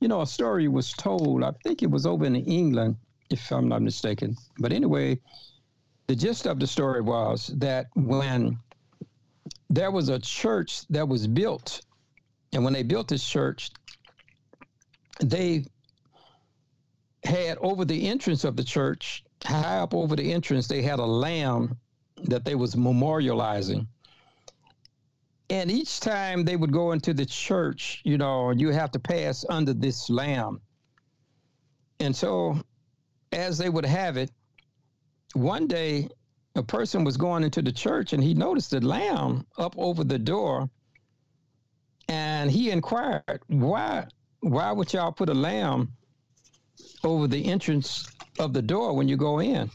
[0.00, 2.96] You know, a story was told, I think it was over in England,
[3.30, 4.36] if I'm not mistaken.
[4.58, 5.18] But anyway,
[6.06, 8.58] the gist of the story was that when
[9.70, 11.80] there was a church that was built,
[12.52, 13.70] and when they built this church,
[15.20, 15.64] they
[17.24, 21.04] had over the entrance of the church, high up over the entrance, they had a
[21.04, 21.76] lamb
[22.24, 23.86] that they was memorializing.
[25.50, 29.44] And each time they would go into the church, you know, you have to pass
[29.48, 30.60] under this lamb.
[32.00, 32.60] And so,
[33.32, 34.30] as they would have it,
[35.34, 36.08] one day
[36.54, 40.18] a person was going into the church and he noticed a lamb up over the
[40.18, 40.70] door.
[42.08, 44.06] And he inquired, why,
[44.40, 45.92] why would y'all put a lamb
[47.04, 48.08] over the entrance
[48.38, 49.70] of the door when you go in?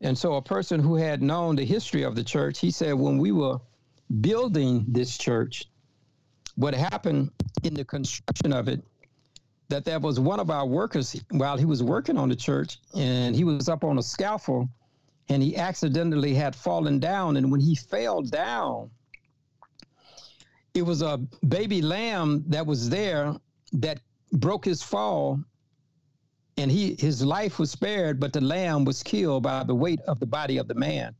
[0.00, 3.18] And so a person who had known the history of the church, he said, when
[3.18, 3.58] we were
[4.20, 5.66] building this church,
[6.56, 7.30] what happened
[7.62, 8.82] in the construction of it,
[9.70, 13.34] that there was one of our workers while he was working on the church, and
[13.34, 14.68] he was up on a scaffold,
[15.28, 17.36] and he accidentally had fallen down.
[17.36, 18.90] And when he fell down,
[20.74, 21.18] it was a
[21.48, 23.34] baby lamb that was there
[23.72, 24.00] that
[24.32, 25.40] broke his fall
[26.56, 30.20] and he his life was spared but the lamb was killed by the weight of
[30.20, 31.14] the body of the man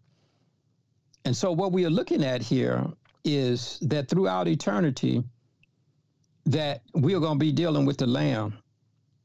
[1.24, 2.84] and so what we are looking at here
[3.24, 5.22] is that throughout eternity,
[6.46, 8.58] that we are going to be dealing with the Lamb.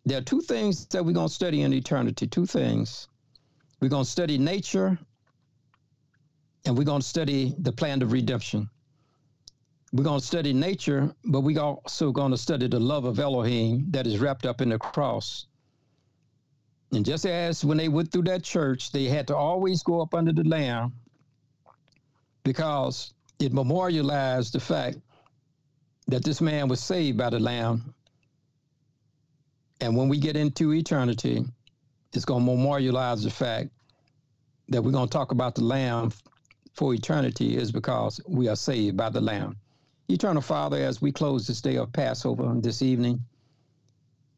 [0.06, 2.28] There are two things that we're going to study in eternity.
[2.28, 3.08] Two things.
[3.82, 4.98] We're going to study nature,
[6.66, 8.70] and we're going to study the plan of redemption.
[9.94, 13.86] We're going to study nature, but we're also going to study the love of Elohim
[13.92, 15.48] that is wrapped up in the cross.
[16.92, 20.14] And just as when they went through that church, they had to always go up
[20.14, 20.94] under the Lamb
[22.44, 24.98] because it memorialized the fact
[26.08, 27.94] that this man was saved by the Lamb.
[29.82, 31.44] And when we get into eternity,
[32.14, 33.70] it's going to memorialize the fact
[34.70, 36.12] that we're going to talk about the Lamb
[36.74, 39.58] for eternity is because we are saved by the Lamb.
[40.08, 43.20] Eternal Father, as we close this day of Passover this evening,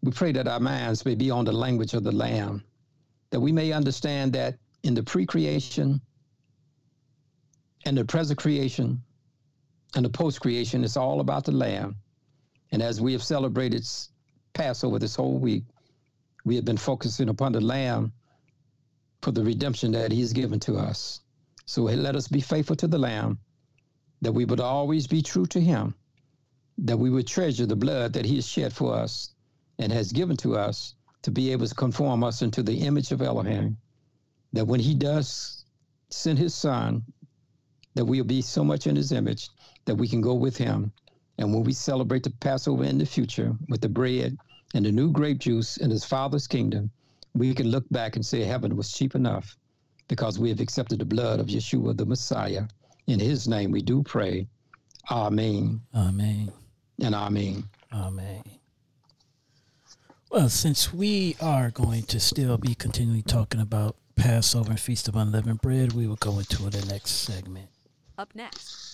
[0.01, 2.63] we pray that our minds may be on the language of the Lamb,
[3.31, 5.99] that we may understand that in the pre creation,
[7.85, 9.01] and the present creation
[9.95, 11.95] and the post creation is all about the Lamb.
[12.71, 13.87] And as we have celebrated
[14.53, 15.63] Passover this whole week,
[16.43, 18.11] we have been focusing upon the Lamb
[19.21, 21.21] for the redemption that He has given to us.
[21.65, 23.39] So let us be faithful to the Lamb,
[24.21, 25.95] that we would always be true to Him,
[26.77, 29.33] that we would treasure the blood that He has shed for us
[29.79, 33.21] and has given to us to be able to conform us into the image of
[33.21, 33.77] Elohim,
[34.53, 35.65] that when He does
[36.09, 37.03] send His Son
[37.97, 39.49] that we'll be so much in his image
[39.87, 40.91] that we can go with him.
[41.39, 44.37] And when we celebrate the Passover in the future with the bread
[44.75, 46.91] and the new grape juice in his Father's kingdom,
[47.33, 49.57] we can look back and say heaven was cheap enough
[50.07, 52.63] because we have accepted the blood of Yeshua the Messiah.
[53.07, 54.47] In his name we do pray.
[55.09, 55.81] Amen.
[55.95, 56.51] Amen.
[57.01, 57.63] And amen.
[57.93, 58.43] Amen.
[60.29, 65.15] Well, since we are going to still be continually talking about Passover and Feast of
[65.15, 67.69] Unleavened Bread, we will go into the next segment.
[68.17, 68.86] Up next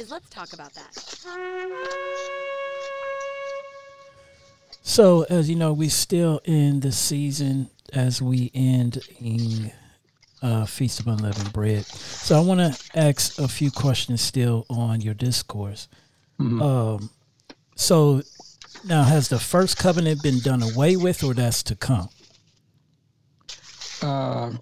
[0.00, 0.94] is Let's Talk About That.
[4.80, 9.70] So, as you know, we still in the season as we end in
[10.40, 11.84] uh, Feast of Unleavened Bread.
[11.84, 15.86] So, I want to ask a few questions still on your discourse.
[16.40, 16.62] Mm-hmm.
[16.62, 17.10] Um,
[17.76, 18.22] so,
[18.86, 22.08] Now, has the first covenant been done away with, or that's to come?
[24.00, 24.52] Uh,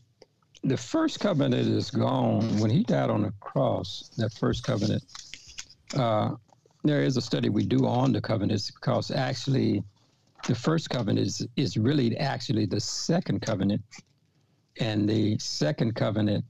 [0.64, 2.58] the first covenant is gone.
[2.58, 5.04] When he died on the cross, that first covenant,
[5.94, 6.30] uh,
[6.84, 9.82] there is a study we do on the covenants because actually
[10.46, 13.82] the first covenant is, is really actually the second covenant.
[14.80, 16.44] And the second covenant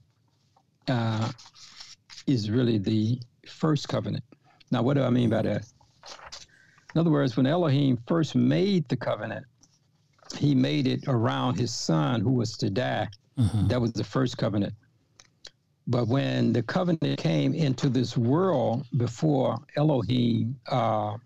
[0.86, 1.30] uh,
[2.26, 4.24] is really the first covenant.
[4.70, 5.66] Now, what do I mean by that?
[6.94, 9.46] In other words, when Elohim first made the covenant,
[10.36, 13.08] he made it around his son who was to die.
[13.38, 13.68] Mm-hmm.
[13.68, 14.74] That was the first covenant.
[15.88, 21.16] But when the covenant came into this world before Elohim uh,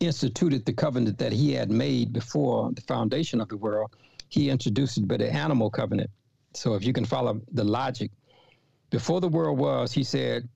[0.00, 3.96] instituted the covenant that he had made before the foundation of the world,
[4.28, 6.10] he introduced it by the animal covenant.
[6.52, 8.10] So if you can follow the logic,
[8.90, 10.46] before the world was, he said,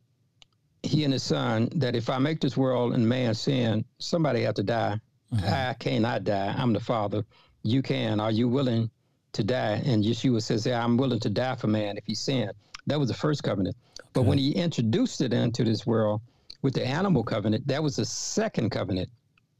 [0.83, 4.55] he and his son, that if I make this world and man sin, somebody have
[4.57, 5.01] to die.
[5.33, 5.47] Mm-hmm.
[5.47, 6.55] I cannot die.
[6.59, 7.25] I'm the father.
[7.63, 8.21] You can.
[8.21, 8.91] Are you willing
[9.35, 9.83] to die?
[9.85, 12.53] And Yeshua says, yeah, I'm willing to die for man if he sinned.
[12.87, 13.77] That was the first covenant.
[14.01, 14.09] Okay.
[14.13, 16.21] But when he introduced it into this world
[16.63, 19.09] with the animal covenant, that was the second covenant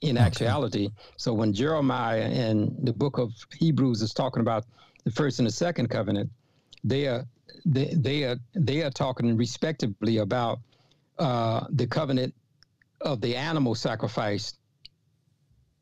[0.01, 0.27] in okay.
[0.27, 0.91] actuality.
[1.17, 4.65] So when Jeremiah and the book of Hebrews is talking about
[5.05, 6.31] the first and the second covenant,
[6.83, 7.25] they are
[7.67, 10.59] they, they are they are talking respectively about
[11.19, 12.35] uh, the covenant
[13.01, 14.55] of the animal sacrifice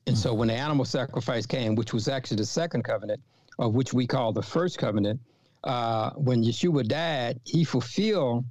[0.07, 3.20] and so when the animal sacrifice came, which was actually the second covenant,
[3.59, 5.20] or which we call the first covenant,
[5.64, 8.44] uh, when Yeshua died, he fulfilled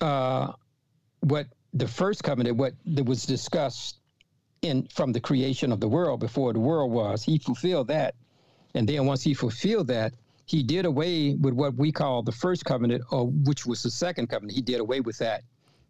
[0.00, 0.52] uh,
[1.20, 3.98] what the first covenant, what that was discussed
[4.62, 7.22] in from the creation of the world before the world was.
[7.22, 8.14] He fulfilled that,
[8.74, 10.14] and then once he fulfilled that,
[10.46, 14.28] he did away with what we call the first covenant, or which was the second
[14.28, 14.54] covenant.
[14.54, 15.42] He did away with that.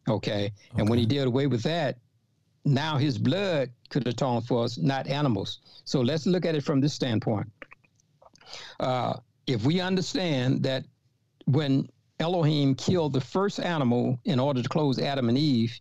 [0.09, 0.53] Okay, okay.
[0.77, 1.99] and when he did away with that,
[2.65, 5.59] now his blood could atone for us, not animals.
[5.85, 7.49] So let's look at it from this standpoint.
[8.81, 9.15] Uh,
[9.47, 10.85] if we understand that
[11.47, 11.89] when
[12.19, 15.79] Elohim killed the first animal in order to close Adam and Eve,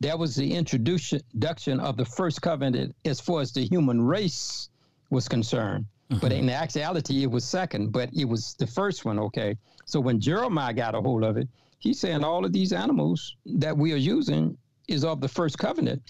[0.00, 4.68] that was the introduction of the first covenant as far as the human race
[5.10, 5.86] was concerned.
[6.10, 6.20] Mm-hmm.
[6.20, 9.56] But in actuality, it was second, but it was the first one, okay?
[9.86, 11.48] So when Jeremiah got a hold of it,
[11.80, 14.56] he's saying all of these animals that we are using
[14.86, 16.02] is of the first covenant.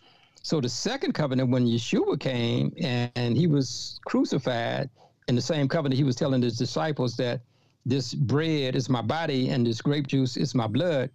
[0.43, 4.89] So the second covenant, when Yeshua came and, and he was crucified,
[5.29, 7.41] in the same covenant, he was telling his disciples that
[7.87, 11.11] this bread is my body and this grape juice is my blood.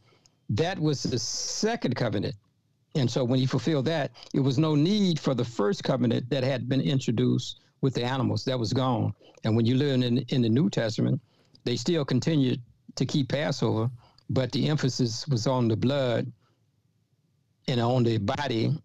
[0.49, 2.35] That was the second covenant.
[2.95, 6.43] And so when he fulfilled that, it was no need for the first covenant that
[6.43, 8.45] had been introduced with the animals.
[8.45, 9.13] That was gone.
[9.43, 11.19] And when you learn in, in the New Testament,
[11.63, 12.61] they still continued
[12.95, 13.89] to keep Passover,
[14.29, 16.31] but the emphasis was on the blood
[17.67, 18.77] and on the body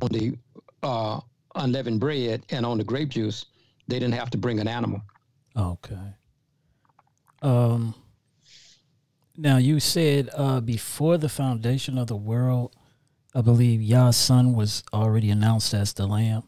[0.00, 0.36] on the
[0.82, 1.20] uh,
[1.54, 3.46] unleavened bread and on the grape juice,
[3.92, 5.02] they didn't have to bring an animal.
[5.54, 6.14] Okay.
[7.42, 7.94] Um.
[9.36, 12.74] Now you said uh, before the foundation of the world,
[13.34, 16.42] I believe Yah's son was already announced as the Lamb.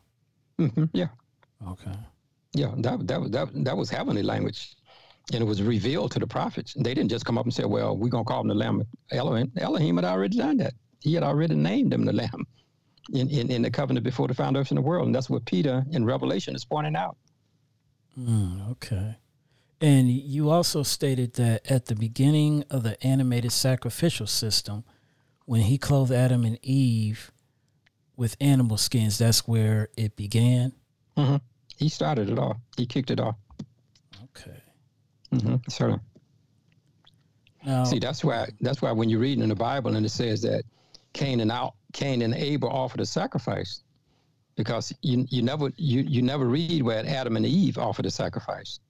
[0.58, 1.08] Mm-hmm, yeah.
[1.68, 1.96] Okay.
[2.54, 4.74] Yeah, that that that that was heavenly language,
[5.32, 6.72] and it was revealed to the prophets.
[6.74, 9.52] They didn't just come up and say, "Well, we're gonna call him the Lamb." Elohim,
[9.58, 10.74] Elohim had already done that.
[11.00, 12.46] He had already named him the Lamb
[13.12, 15.06] in, in, in the covenant before the foundation of the world.
[15.06, 17.16] And that's what Peter in Revelation is pointing out.
[18.18, 19.16] Mm, okay.
[19.80, 24.84] And you also stated that at the beginning of the animated sacrificial system,
[25.46, 27.30] when he clothed Adam and Eve
[28.16, 30.72] with animal skins, that's where it began.
[31.16, 31.36] Mm-hmm.
[31.76, 32.56] He started it off.
[32.76, 33.36] He kicked it off.
[34.24, 34.60] Okay.
[35.32, 35.56] Mm-hmm.
[35.68, 36.00] Certainly.
[37.66, 40.42] Now, See, that's why that's why when you're reading in the Bible and it says
[40.42, 40.64] that
[41.14, 43.82] Cain and out Cain and Abel offered a sacrifice
[44.56, 48.80] because you you never you you never read where Adam and Eve offered a sacrifice.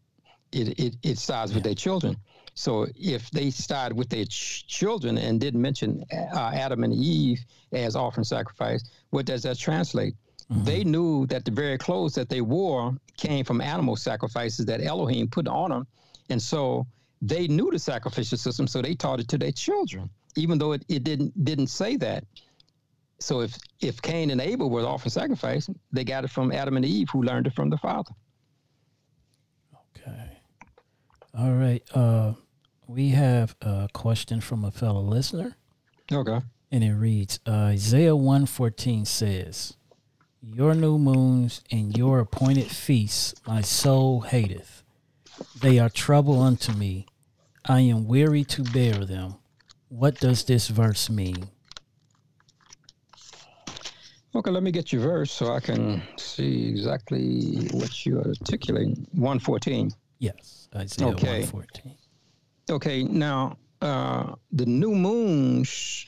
[0.53, 1.57] It it it starts yeah.
[1.57, 2.16] with their children.
[2.55, 7.45] So if they started with their ch- children and didn't mention uh, Adam and Eve
[7.73, 10.15] as offering sacrifice, what does that translate?
[10.53, 10.65] Mm-hmm.
[10.65, 15.27] They knew that the very clothes that they wore came from animal sacrifices that Elohim
[15.28, 15.86] put on them,
[16.31, 16.86] and so
[17.23, 20.85] they knew the sacrificial system, so they taught it to their children, even though it,
[20.89, 22.24] it didn't didn't say that.
[23.25, 26.85] So if if Cain and Abel were offering sacrifice, they got it from Adam and
[26.85, 28.11] Eve, who learned it from the Father.
[29.97, 30.39] Okay.
[31.33, 31.83] All right.
[31.95, 32.35] Uh,
[32.87, 35.57] we have a question from a fellow listener.
[36.13, 36.39] Okay.
[36.71, 39.79] And it reads uh, Isaiah 114 says,
[40.43, 44.83] Your new moons and your appointed feasts my soul hateth.
[45.63, 47.07] They are trouble unto me.
[47.65, 49.37] I am weary to bear them.
[49.89, 51.49] What does this verse mean?
[54.36, 59.06] Okay, let me get your verse so I can see exactly what you're articulating.
[59.12, 59.93] 114.
[60.19, 61.43] Yes, Isaiah Okay.
[61.47, 61.94] 114.
[62.69, 66.06] Okay, now uh, the new moons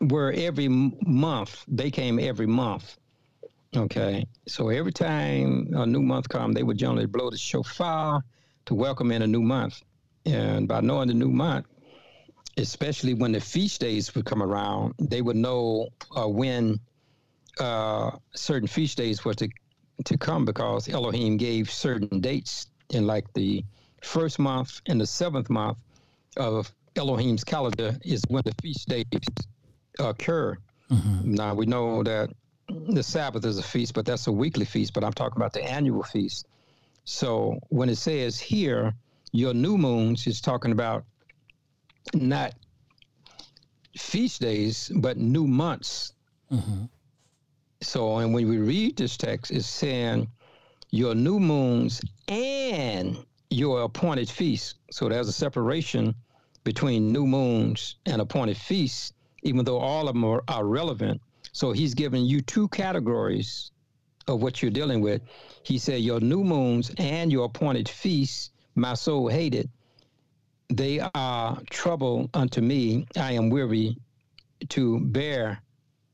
[0.00, 1.64] were every month.
[1.68, 2.98] They came every month.
[3.76, 8.22] Okay, so every time a new month come, they would generally blow the shofar
[8.66, 9.82] to welcome in a new month.
[10.26, 11.66] And by knowing the new month,
[12.56, 16.80] especially when the feast days would come around, they would know uh, when
[17.60, 19.48] uh, certain feast days were to
[20.04, 23.64] to come because Elohim gave certain dates in like the
[24.02, 25.78] first month and the seventh month
[26.36, 29.04] of Elohim's calendar is when the feast days
[29.98, 30.56] occur.
[31.24, 32.30] Now we know that
[32.68, 34.92] the Sabbath is a feast, but that's a weekly feast.
[34.94, 36.46] But I'm talking about the annual feast.
[37.04, 38.94] So when it says here,
[39.32, 41.04] your new moons is talking about
[42.14, 42.54] not
[43.96, 46.12] feast days, but new months.
[46.50, 46.84] hmm
[47.82, 50.28] So, and when we read this text, it's saying
[50.90, 53.18] your new moons and
[53.50, 54.74] your appointed feasts.
[54.90, 56.14] So there's a separation
[56.64, 61.20] between new moons and appointed feasts, even though all of them are, are relevant.
[61.52, 63.72] So he's giving you two categories
[64.28, 65.22] of what you're dealing with.
[65.64, 69.68] He said, Your new moons and your appointed feasts, my soul hated.
[70.68, 73.06] They are trouble unto me.
[73.16, 73.98] I am weary
[74.70, 75.60] to bear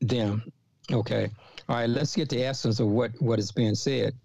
[0.01, 0.43] them.
[0.91, 1.29] Okay.
[1.69, 4.15] All right, let's get the essence of what, what is being said.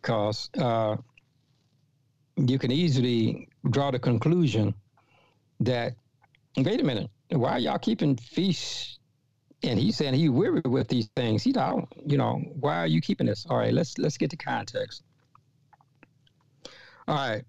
[0.00, 0.96] Because uh,
[2.36, 4.74] you can easily draw the conclusion
[5.60, 5.96] that,
[6.56, 8.98] wait a minute, why are y'all keeping feasts?
[9.62, 11.42] And he's saying he weary with these things.
[11.42, 13.44] He don't, you know, why are you keeping this?
[13.50, 15.02] All right, let's let's get the context.
[17.06, 17.44] All right,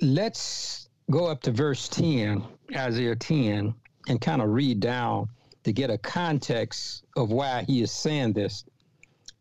[0.00, 2.44] let's go up to verse 10,
[2.76, 3.74] Isaiah 10,
[4.06, 5.28] and kind of read down
[5.66, 8.64] to get a context of why he is saying this.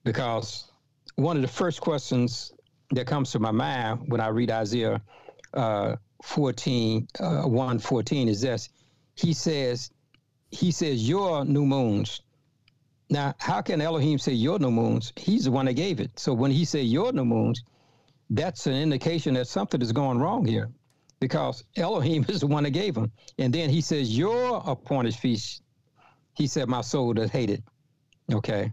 [0.04, 0.72] Because
[1.18, 2.52] one of the first questions
[2.90, 5.04] that comes to my mind when I read Isaiah
[5.54, 8.70] uh, 14, uh, 1 14 is this.
[9.14, 9.92] He says,
[10.50, 12.22] he says, your new moons.
[13.12, 15.14] Now, how can Elohim say your new moons?
[15.16, 16.18] He's the one that gave it.
[16.18, 17.64] So when he say your new moons,
[18.32, 20.72] that's an indication that something is going wrong here
[21.20, 23.12] because Elohim is the one that gave them.
[23.38, 25.62] And then he says, your appointed feast
[26.36, 27.64] he said, My soul does hate it.
[28.32, 28.72] Okay.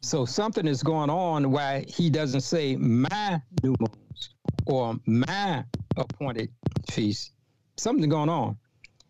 [0.00, 4.30] So something is going on why he doesn't say my new moons
[4.66, 5.64] or my
[5.96, 6.50] appointed
[6.90, 7.32] feast.
[7.76, 8.58] Something's going on.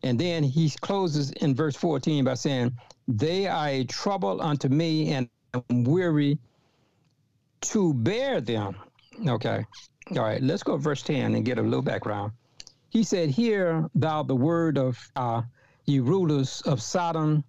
[0.05, 2.73] And then he closes in verse 14 by saying,
[3.09, 6.39] They are a trouble unto me and I'm weary
[7.63, 8.77] to bear them.
[9.27, 9.65] Okay.
[10.11, 10.43] All right.
[10.43, 12.33] Let's go to verse 10 and get a little background.
[12.91, 15.43] He said, Hear thou the word of uh,
[15.87, 17.43] ye rulers of Sodom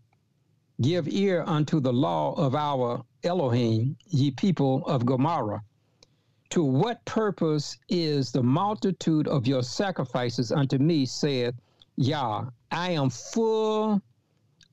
[0.81, 5.63] Give ear unto the law of our Elohim, ye people of Gomorrah.
[6.49, 11.55] To what purpose is the multitude of your sacrifices unto me, saith
[11.95, 12.49] Yah?
[12.71, 14.01] I am full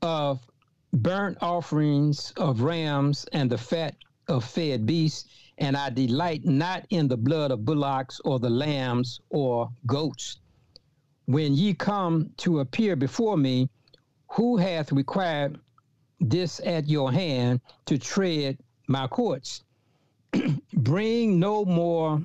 [0.03, 0.45] of
[0.93, 3.95] burnt offerings of rams and the fat
[4.27, 9.21] of fed beasts, and I delight not in the blood of bullocks or the lambs
[9.31, 10.41] or goats.
[11.27, 13.69] When ye come to appear before me,
[14.33, 15.61] who hath required
[16.23, 18.59] this at your hand to tread
[18.89, 19.63] my courts.
[20.73, 22.23] Bring no more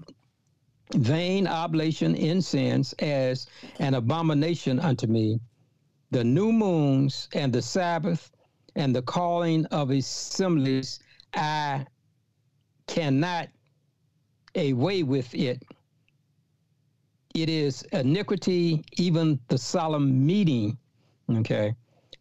[0.93, 3.47] vain oblation incense as
[3.79, 5.39] an abomination unto me.
[6.11, 8.31] The new moons and the Sabbath
[8.75, 10.99] and the calling of assemblies,
[11.33, 11.85] I
[12.87, 13.49] cannot
[14.55, 15.63] away with it.
[17.33, 20.77] It is iniquity, even the solemn meeting.
[21.29, 21.75] Okay.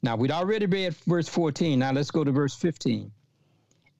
[0.06, 1.80] Now, we'd already read verse 14.
[1.80, 3.10] Now, let's go to verse 15.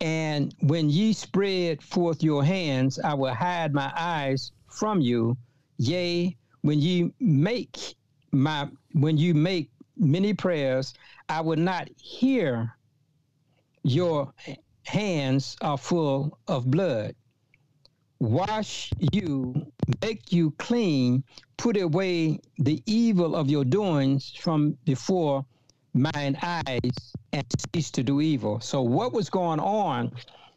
[0.00, 5.36] And when ye spread forth your hands, I will hide my eyes from you.
[5.78, 7.96] Yea, when ye make
[8.30, 10.94] my when you make many prayers,
[11.28, 12.76] I will not hear.
[13.82, 14.32] Your
[14.84, 17.16] hands are full of blood.
[18.20, 21.24] Wash you, make you clean,
[21.56, 25.44] put away the evil of your doings from before
[25.96, 28.60] mine eyes and cease to do evil.
[28.60, 30.12] So, what was going on?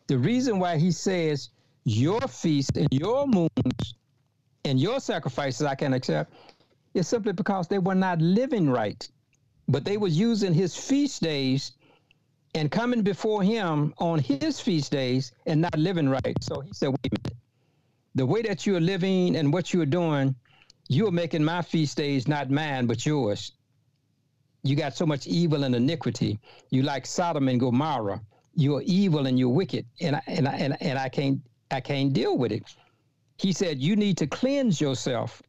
[0.08, 1.50] The reason why he says,
[1.86, 3.94] Your feast and your moons
[4.66, 6.34] and your sacrifices I can accept
[6.94, 9.08] is simply because they were not living right.
[9.68, 11.74] But they was using his feast days
[12.56, 16.36] and coming before him on his feast days and not living right.
[16.42, 17.38] So he said, Wait a minute.
[18.16, 20.36] The way that you're living and what you're doing,
[20.90, 23.54] you're making my feast days not mine, but yours
[24.64, 26.40] you got so much evil and iniquity.
[26.70, 28.22] You like Sodom and Gomorrah.
[28.56, 31.40] you're evil and you're wicked, and I, and I, and, and I can't
[31.72, 32.64] I can't deal with it.
[33.38, 35.42] He said you need to cleanse yourself.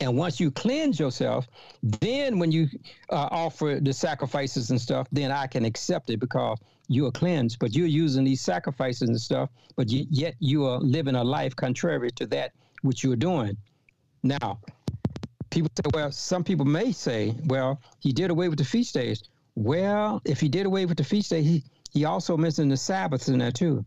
[0.00, 1.48] And once you cleanse yourself,
[1.82, 2.68] then when you
[3.10, 6.56] uh, offer the sacrifices and stuff, then I can accept it because
[6.86, 7.58] you are cleansed.
[7.58, 12.12] But you're using these sacrifices and stuff, but yet you are living a life contrary
[12.12, 12.52] to that
[12.82, 13.56] which you're doing.
[14.22, 14.60] Now,
[15.50, 19.22] people say, well, some people may say, well, he did away with the feast days.
[19.54, 23.28] Well, if he did away with the feast day, he, he also mentioned the Sabbaths
[23.28, 23.84] in there too.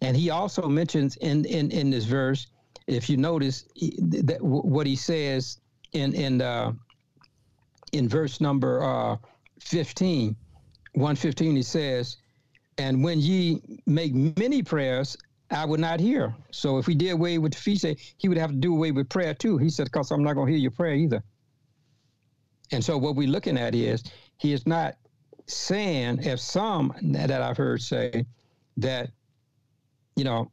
[0.00, 2.48] And he also mentions in, in, in this verse,
[2.86, 5.60] if you notice he, that what he says
[5.92, 6.72] in in uh,
[7.92, 9.16] in verse number uh,
[9.60, 10.34] 15,
[10.94, 12.16] 115, he says,
[12.78, 15.16] and when ye make many prayers,
[15.52, 16.34] I would not hear.
[16.50, 18.90] So if we did away with the feast day, he would have to do away
[18.90, 19.58] with prayer too.
[19.58, 21.22] He said, because I'm not going to hear your prayer either.
[22.72, 24.02] And so what we're looking at is
[24.38, 24.96] he is not
[25.46, 28.24] saying, if some that I've heard say,
[28.78, 29.10] that,
[30.16, 30.50] you know,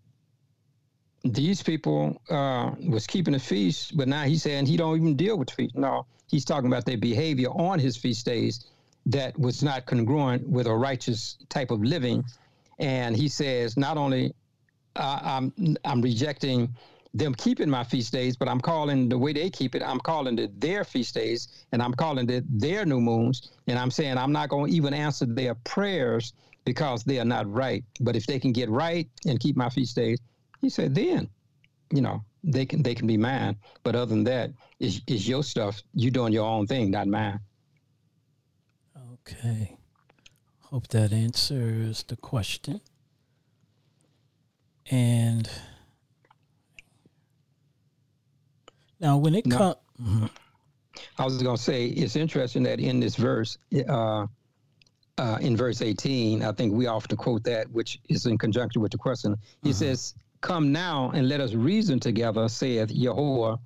[1.23, 5.37] these people uh, was keeping the feast, but now he's saying he don't even deal
[5.37, 5.75] with feast.
[5.75, 8.65] No, he's talking about their behavior on his feast days
[9.05, 12.23] that was not congruent with a righteous type of living.
[12.79, 14.33] And he says, not only
[14.99, 16.75] I'm I'm rejecting
[17.13, 20.37] them keeping my feast days, but I'm calling the way they keep it, I'm calling
[20.37, 23.51] it their feast days, and I'm calling it their new moons.
[23.67, 26.33] And I'm saying I'm not going to even answer their prayers
[26.65, 27.83] because they are not right.
[27.99, 30.19] But if they can get right and keep my feast days,
[30.61, 31.29] he said, then,
[31.91, 33.55] you know, they can they can be mine.
[33.83, 35.81] But other than that, is is your stuff.
[35.93, 37.39] You doing your own thing, not mine.
[39.13, 39.77] Okay.
[40.61, 42.81] Hope that answers the question.
[44.89, 45.49] And
[48.99, 50.25] now, when it comes, mm-hmm.
[51.17, 53.57] I was going to say it's interesting that in this verse,
[53.87, 54.25] uh,
[55.17, 58.91] uh, in verse 18, I think we often quote that, which is in conjunction with
[58.91, 59.35] the question.
[59.61, 59.77] He mm-hmm.
[59.77, 63.57] says, Come now and let us reason together, saith Yahweh.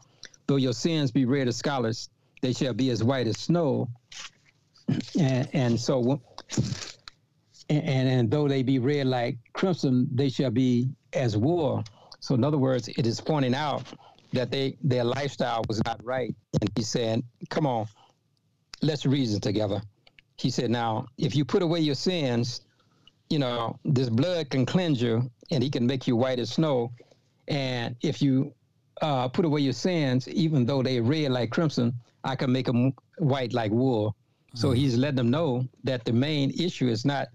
[0.47, 1.95] Though your sins be red as scarlet,
[2.41, 3.89] they shall be as white as snow.
[5.17, 6.21] And, and so,
[7.69, 11.83] and, and though they be red like crimson, they shall be as wool.
[12.19, 13.83] So, in other words, it is pointing out
[14.31, 16.35] that they their lifestyle was not right.
[16.59, 17.87] And he said, "Come on,
[18.81, 19.81] let's reason together."
[20.37, 22.61] He said, "Now, if you put away your sins,
[23.29, 26.91] you know this blood can cleanse you, and He can make you white as snow.
[27.47, 28.53] And if you
[29.01, 32.93] uh, put away your sins, even though they're red like crimson, I can make them
[33.17, 34.15] white like wool."
[34.55, 34.77] So mm-hmm.
[34.77, 37.29] he's letting them know that the main issue is not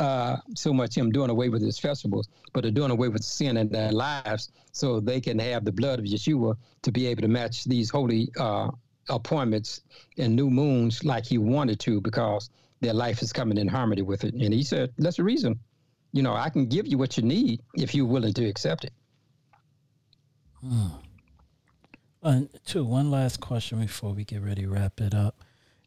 [0.00, 3.56] uh, so much him doing away with his festivals, but they're doing away with sin
[3.56, 7.28] in their lives so they can have the blood of Yeshua to be able to
[7.28, 8.70] match these holy uh,
[9.08, 9.82] appointments
[10.18, 14.24] and new moons like he wanted to because their life is coming in harmony with
[14.24, 14.34] it.
[14.34, 15.58] And he said, that's the reason.
[16.12, 18.92] You know, I can give you what you need if you're willing to accept it.
[20.60, 20.88] Hmm.
[22.22, 25.36] And two, one last question before we get ready to wrap it up.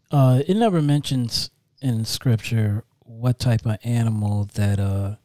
[0.09, 1.49] Uh, it never mentions
[1.81, 5.15] in scripture what type of animal that uh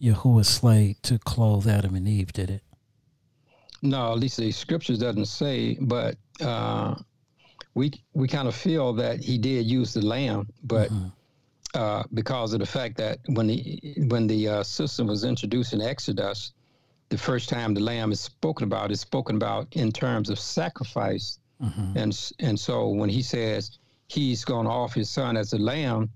[0.00, 2.62] Yahuwah slayed to clothe Adam and Eve, did it?
[3.82, 6.94] No, at least the scriptures doesn't say, but uh,
[7.74, 11.08] we we kind of feel that he did use the lamb, but mm-hmm.
[11.74, 15.80] uh, because of the fact that when the when the uh, system was introduced in
[15.80, 16.52] Exodus,
[17.08, 21.38] the first time the lamb is spoken about is spoken about in terms of sacrifice,
[21.62, 21.96] mm-hmm.
[21.96, 23.78] and and so when he says
[24.10, 26.10] he's going to offer his son as a lamb,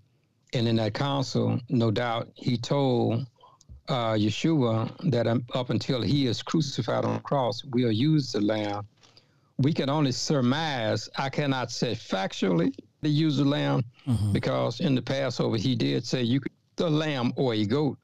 [0.52, 3.26] and in that council, no doubt, he told
[3.88, 8.40] uh, Yeshua that um, up until he is crucified on the cross, we'll use the
[8.40, 8.84] lamb.
[9.58, 11.08] We can only surmise.
[11.16, 14.32] I cannot say factually to use the lamb mm-hmm.
[14.32, 17.98] because in the Passover he did say you could the lamb or a goat.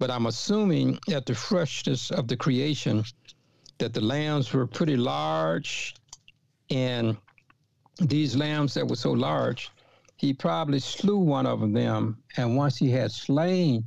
[0.00, 3.04] But I'm assuming at the freshness of the creation
[3.78, 5.94] that the lambs were pretty large,
[6.70, 7.16] and
[7.98, 9.70] these lambs that were so large,
[10.16, 12.18] he probably slew one of them.
[12.36, 13.84] And once he had slain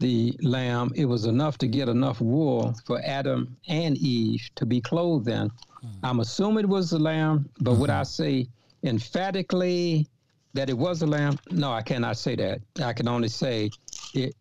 [0.00, 4.80] the lamb, it was enough to get enough wool for Adam and Eve to be
[4.80, 5.48] clothed in.
[5.48, 6.06] Mm-hmm.
[6.06, 7.80] I'm assuming it was the lamb, but mm-hmm.
[7.82, 8.48] would I say
[8.82, 10.06] emphatically
[10.54, 11.38] that it was a lamb?
[11.50, 12.60] No, I cannot say that.
[12.82, 13.70] I can only say
[14.14, 14.34] it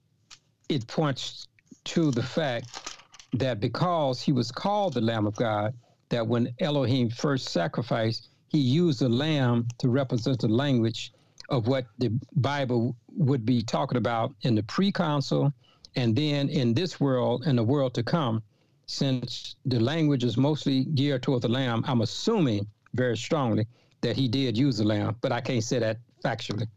[0.70, 1.48] it points
[1.84, 2.98] to the fact
[3.34, 5.74] that because he was called the Lamb of God,
[6.10, 11.14] that when Elohim first sacrificed, he used a lamb to represent the language
[11.49, 15.53] of what the Bible would be talking about in the pre-council
[15.95, 18.44] and then in this world and the world to come.
[18.88, 23.68] Since the language is mostly geared toward the lamb, I'm assuming very strongly
[24.02, 26.68] that he did use the lamb, but I can't say that factually.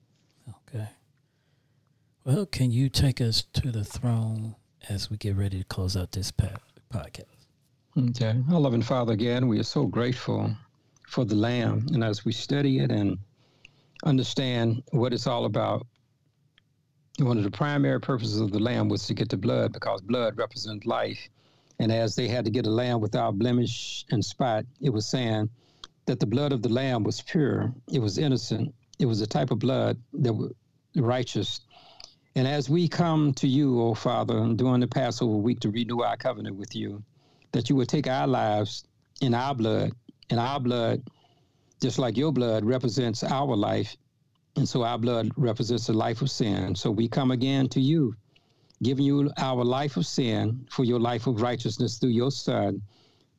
[0.49, 0.89] Okay.
[2.25, 4.55] Well, can you take us to the throne
[4.89, 6.59] as we get ready to close out this podcast?
[7.99, 8.37] Okay.
[8.53, 10.55] Our loving Father, again, we are so grateful
[11.07, 11.87] for the Lamb.
[11.93, 13.19] And as we study it and
[14.05, 15.87] understand what it's all about,
[17.19, 20.37] one of the primary purposes of the Lamb was to get the blood because blood
[20.37, 21.29] represents life.
[21.79, 25.51] And as they had to get a lamb without blemish and spot, it was saying
[26.07, 29.51] that the blood of the lamb was pure, it was innocent, it was a type
[29.51, 30.53] of blood that was
[30.95, 31.61] righteous.
[32.37, 36.17] And as we come to you, O Father, during the Passover week to renew our
[36.17, 37.03] covenant with you,
[37.53, 38.85] that you would take our lives
[39.21, 39.93] in our blood,
[40.31, 41.03] and our blood,
[41.81, 43.97] just like your blood, represents our life.
[44.57, 46.75] And so our blood represents the life of sin.
[46.75, 48.15] So we come again to you,
[48.83, 52.81] giving you our life of sin for your life of righteousness through your Son,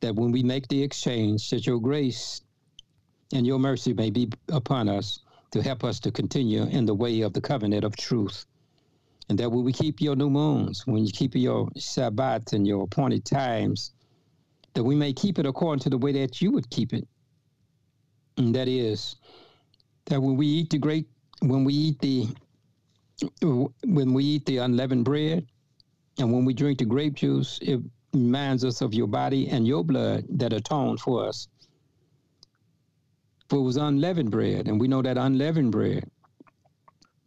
[0.00, 2.42] that when we make the exchange, that your grace
[3.32, 7.22] and your mercy may be upon us to help us to continue in the way
[7.22, 8.44] of the covenant of truth.
[9.28, 12.84] And that when we keep your new moons, when you keep your Shabbat and your
[12.84, 13.92] appointed times,
[14.76, 17.08] that we may keep it according to the way that you would keep it.
[18.36, 19.16] And that is
[20.04, 21.06] that when we eat the great,
[21.40, 22.28] when we eat the,
[23.40, 25.46] when we eat the unleavened bread,
[26.18, 27.80] and when we drink the grape juice, it
[28.12, 31.48] reminds us of your body and your blood that atone for us.
[33.48, 36.04] For it was unleavened bread, and we know that unleavened bread,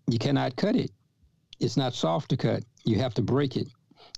[0.07, 0.91] you cannot cut it.
[1.59, 2.63] It's not soft to cut.
[2.85, 3.69] You have to break it.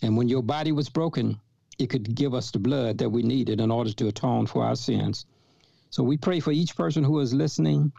[0.02, 1.40] And when your body was broken,
[1.82, 4.76] it could give us the blood that we needed in order to atone for our
[4.76, 5.26] sins.
[5.90, 7.92] So we pray for each person who is listening,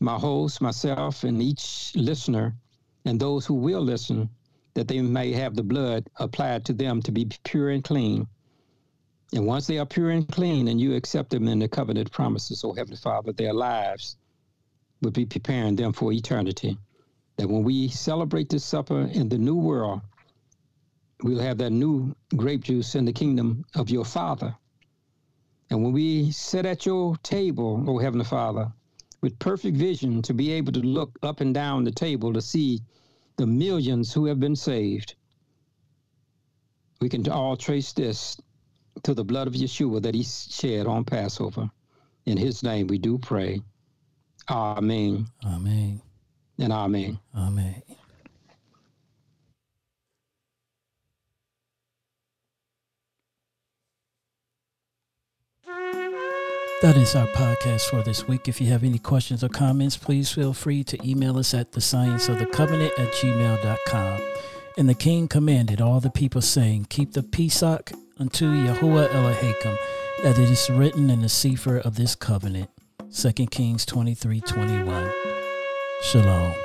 [0.00, 2.54] my host, myself, and each listener,
[3.04, 4.28] and those who will listen,
[4.74, 8.26] that they may have the blood applied to them to be pure and clean.
[9.32, 12.64] And once they are pure and clean, and you accept them in the covenant promises,
[12.64, 14.16] O Heavenly Father, their lives
[15.00, 16.76] will be preparing them for eternity.
[17.36, 20.02] That when we celebrate this supper in the new world,
[21.24, 24.54] we'll have that new grape juice in the kingdom of your Father.
[25.70, 28.70] And when we sit at your table, O Heavenly Father,
[29.22, 32.82] with perfect vision to be able to look up and down the table to see
[33.36, 35.14] the millions who have been saved,
[37.00, 38.38] we can all trace this
[39.02, 41.70] to the blood of Yeshua that he shed on Passover.
[42.26, 43.62] In his name we do pray.
[44.50, 45.26] Amen.
[45.42, 46.02] Amen.
[46.58, 47.18] And amen.
[47.34, 47.82] Amen.
[56.84, 58.46] That is our podcast for this week.
[58.46, 61.80] If you have any questions or comments, please feel free to email us at the
[61.80, 64.20] science of the covenant at gmail.com.
[64.76, 67.90] And the king commanded all the people, saying, Keep the Pesach
[68.20, 69.78] unto Yahuwah Elohim,
[70.24, 72.68] as it is written in the Sefer of this covenant.
[73.14, 75.10] 2 Kings 23 21.
[76.02, 76.63] Shalom.